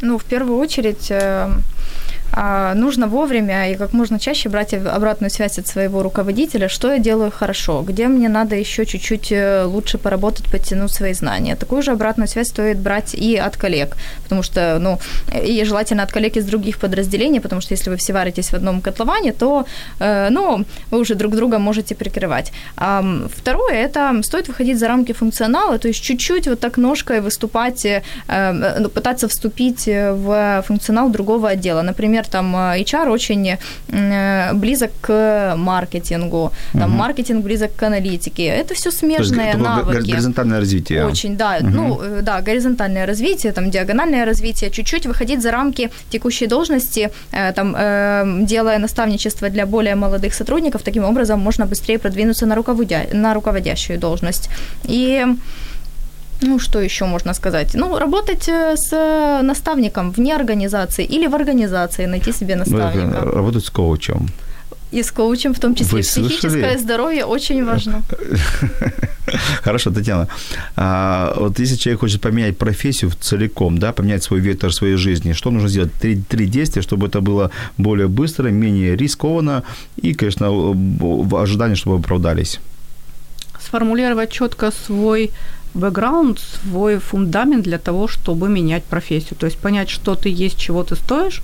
[0.01, 1.49] Ну, в первую очередь, э,
[2.75, 7.31] нужно вовремя и как можно чаще брать обратную связь от своего руководителя, что я делаю
[7.31, 11.57] хорошо, где мне надо еще чуть-чуть э, лучше поработать, подтянуть свои знания.
[11.57, 14.99] Такую же обратную связь стоит брать и от коллег, потому что, ну,
[15.47, 18.81] и желательно от коллег из других подразделений, потому что если вы все варитесь в одном
[18.81, 19.65] котловане, то,
[20.01, 22.53] э, ну, вы уже друг друга можете прикрывать.
[22.77, 23.05] А,
[23.37, 28.03] второе, это стоит выходить за рамки функционала, то есть чуть-чуть вот так ножкой выступать, э,
[28.81, 31.83] ну, пытаться вступить в функционал другого отдела.
[31.83, 33.57] Например, например, там HR очень
[34.59, 36.99] близок к маркетингу, там угу.
[36.99, 38.45] маркетинг близок к аналитике.
[38.45, 40.11] Это все смежные есть, навыки.
[40.11, 41.07] Горизонтальное развитие.
[41.07, 41.59] Очень, да.
[41.61, 41.69] Угу.
[41.69, 47.11] Ну, да, горизонтальное развитие, там диагональное развитие, чуть-чуть выходить за рамки текущей должности,
[47.55, 53.07] там, делая наставничество для более молодых сотрудников, таким образом можно быстрее продвинуться на, руководя...
[53.13, 54.49] на руководящую должность.
[54.85, 55.27] И
[56.49, 57.75] ну, что еще можно сказать?
[57.75, 63.21] Ну, работать э, с наставником вне организации или в организации, найти себе наставника.
[63.21, 64.29] Работать с коучем.
[64.95, 65.93] И с коучем в том числе.
[65.93, 66.79] Вы Психическое слышали?
[66.79, 68.03] здоровье очень важно.
[69.65, 70.29] Хорошо, Татьяна.
[70.77, 75.51] А, вот если человек хочет поменять профессию целиком, да, поменять свой вектор своей жизни, что
[75.51, 75.93] нужно сделать?
[76.01, 79.63] Три, три действия, чтобы это было более быстро, менее рискованно
[80.03, 82.61] и, конечно, в ожидании, чтобы оправдались.
[83.61, 85.31] Сформулировать четко свой
[85.75, 89.37] бэкграунд, свой фундамент для того, чтобы менять профессию.
[89.39, 91.43] То есть понять, что ты есть, чего ты стоишь,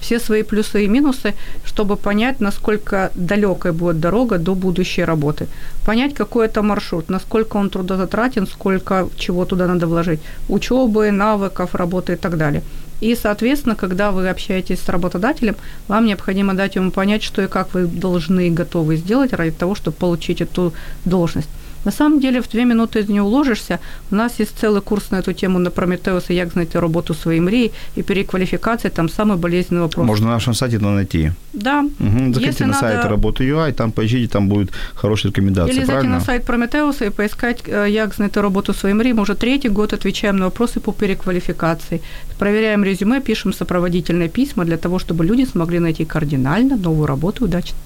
[0.00, 5.48] все свои плюсы и минусы, чтобы понять, насколько далекой будет дорога до будущей работы.
[5.84, 10.20] Понять, какой это маршрут, насколько он трудозатратен, сколько чего туда надо вложить.
[10.48, 12.62] Учебы, навыков, работы и так далее.
[13.00, 15.56] И, соответственно, когда вы общаетесь с работодателем,
[15.86, 19.74] вам необходимо дать ему понять, что и как вы должны и готовы сделать ради того,
[19.76, 20.72] чтобы получить эту
[21.04, 21.48] должность.
[21.87, 23.79] На самом деле в две минуты не уложишься.
[24.11, 27.71] У нас есть целый курс на эту тему на Прометеуса, як знайти работу своей мрії
[27.97, 30.07] и переквалификации, там самый болезненный вопрос.
[30.07, 31.31] Можно на нашем сайте найти.
[31.53, 31.79] Да.
[31.99, 32.33] Угу.
[32.33, 32.79] Заходите Если на надо...
[32.79, 37.09] сайт работы UI, там поищите, там будут хорошие рекомендации, Или зайти на сайт Прометеуса и
[37.09, 39.13] поискать, як знайти работу своей мрії.
[39.13, 41.99] Мы уже третий год отвечаем на вопросы по переквалификации.
[42.39, 47.77] Проверяем резюме, пишем сопроводительные письма для того, чтобы люди смогли найти кардинально новую работу удачно.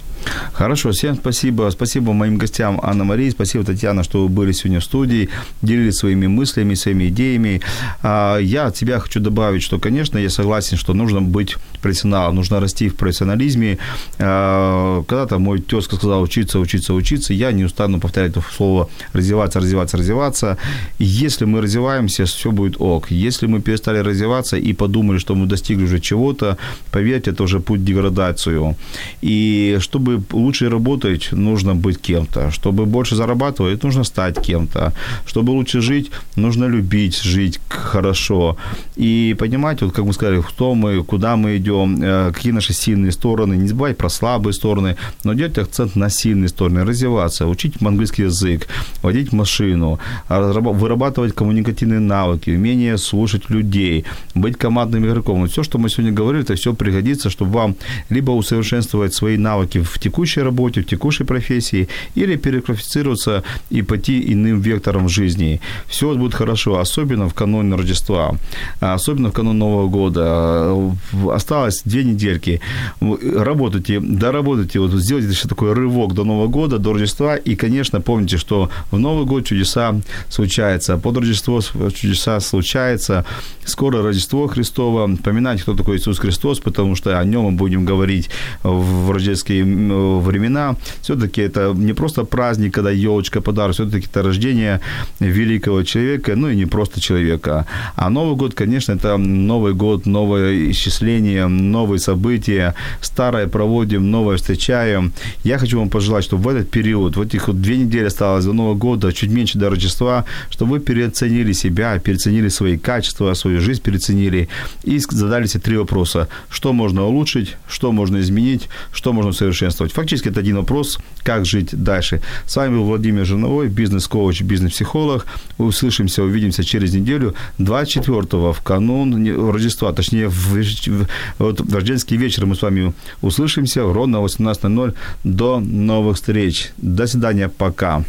[0.52, 1.70] Хорошо, всем спасибо.
[1.70, 5.28] Спасибо моим гостям Анна Марии, спасибо, Татьяна, что вы были сегодня в студии,
[5.62, 7.60] делились своими мыслями, своими идеями.
[8.02, 12.60] А, я от себя хочу добавить, что, конечно, я согласен, что нужно быть профессионалом, нужно
[12.60, 13.78] расти в профессионализме.
[14.18, 19.60] А, когда-то мой тезка сказал учиться, учиться, учиться, я не устану повторять это слово развиваться,
[19.60, 20.56] развиваться, развиваться.
[20.98, 23.10] Если мы развиваемся, все будет ок.
[23.10, 26.56] Если мы перестали развиваться и подумали, что мы достигли уже чего-то,
[26.90, 28.76] поверьте, это уже путь деградацию.
[29.22, 32.50] И чтобы чтобы лучше работать, нужно быть кем-то.
[32.50, 34.92] Чтобы больше зарабатывать, нужно стать кем-то.
[35.26, 38.56] Чтобы лучше жить, нужно любить жить хорошо.
[38.96, 43.12] И понимать, вот как мы сказали, кто мы, куда мы идем, э, какие наши сильные
[43.12, 43.56] стороны.
[43.56, 48.68] Не забывать про слабые стороны, но делать акцент на сильные стороны, развиваться, учить английский язык,
[49.02, 49.98] водить машину,
[50.28, 54.04] вырабатывать коммуникативные навыки, умение слушать людей,
[54.34, 55.40] быть командным игроком.
[55.40, 57.74] Вот все, что мы сегодня говорили, это все пригодится, чтобы вам
[58.10, 64.60] либо усовершенствовать свои навыки в текущей работе, в текущей профессии, или переквалифицироваться и пойти иным
[64.60, 65.60] вектором жизни.
[65.88, 68.34] Все будет хорошо, особенно в канун Рождества,
[68.80, 70.92] особенно в канун Нового года.
[71.30, 72.60] Осталось две недельки.
[73.00, 78.38] Работайте, доработайте, вот сделайте еще такой рывок до Нового года, до Рождества, и, конечно, помните,
[78.38, 79.94] что в Новый год чудеса
[80.28, 81.60] случаются, под Рождество
[81.94, 83.24] чудеса случаются,
[83.64, 88.30] скоро Рождество Христово, поминать, кто такой Иисус Христос, потому что о нем мы будем говорить
[88.62, 90.76] в рождественские времена.
[91.00, 94.80] Все-таки это не просто праздник, когда елочка, подарок, все-таки это рождение
[95.20, 97.66] великого человека, ну и не просто человека.
[97.96, 102.74] А Новый год, конечно, это Новый год, новое исчисление, новые события.
[103.00, 105.12] Старое проводим, новое встречаем.
[105.44, 108.52] Я хочу вам пожелать, чтобы в этот период, вот этих вот две недели осталось до
[108.52, 113.82] Нового года, чуть меньше до Рождества, чтобы вы переоценили себя, переоценили свои качества, свою жизнь
[113.82, 114.48] переоценили
[114.84, 116.28] и задали себе три вопроса.
[116.48, 119.93] Что можно улучшить, что можно изменить, что можно совершенствовать участвовать.
[119.93, 122.21] Фактически это один вопрос, как жить дальше.
[122.45, 125.25] С вами был Владимир Жирновой, бизнес-коуч, бизнес-психолог.
[125.57, 131.05] Услышимся, увидимся через неделю, 24-го, в канун Рождества, точнее, в,
[131.39, 134.93] вот, в рождественский вечер мы с вами услышимся ровно 18.00.
[135.23, 136.71] До новых встреч.
[136.77, 138.03] До свидания, пока.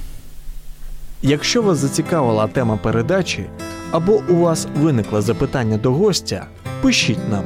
[1.23, 3.45] Якщо вас зацікавила тема передачі
[3.91, 6.47] або у вас виникло запитання до гостя,
[6.83, 7.45] пишіть нам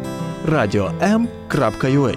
[0.49, 2.17] radio.m.ua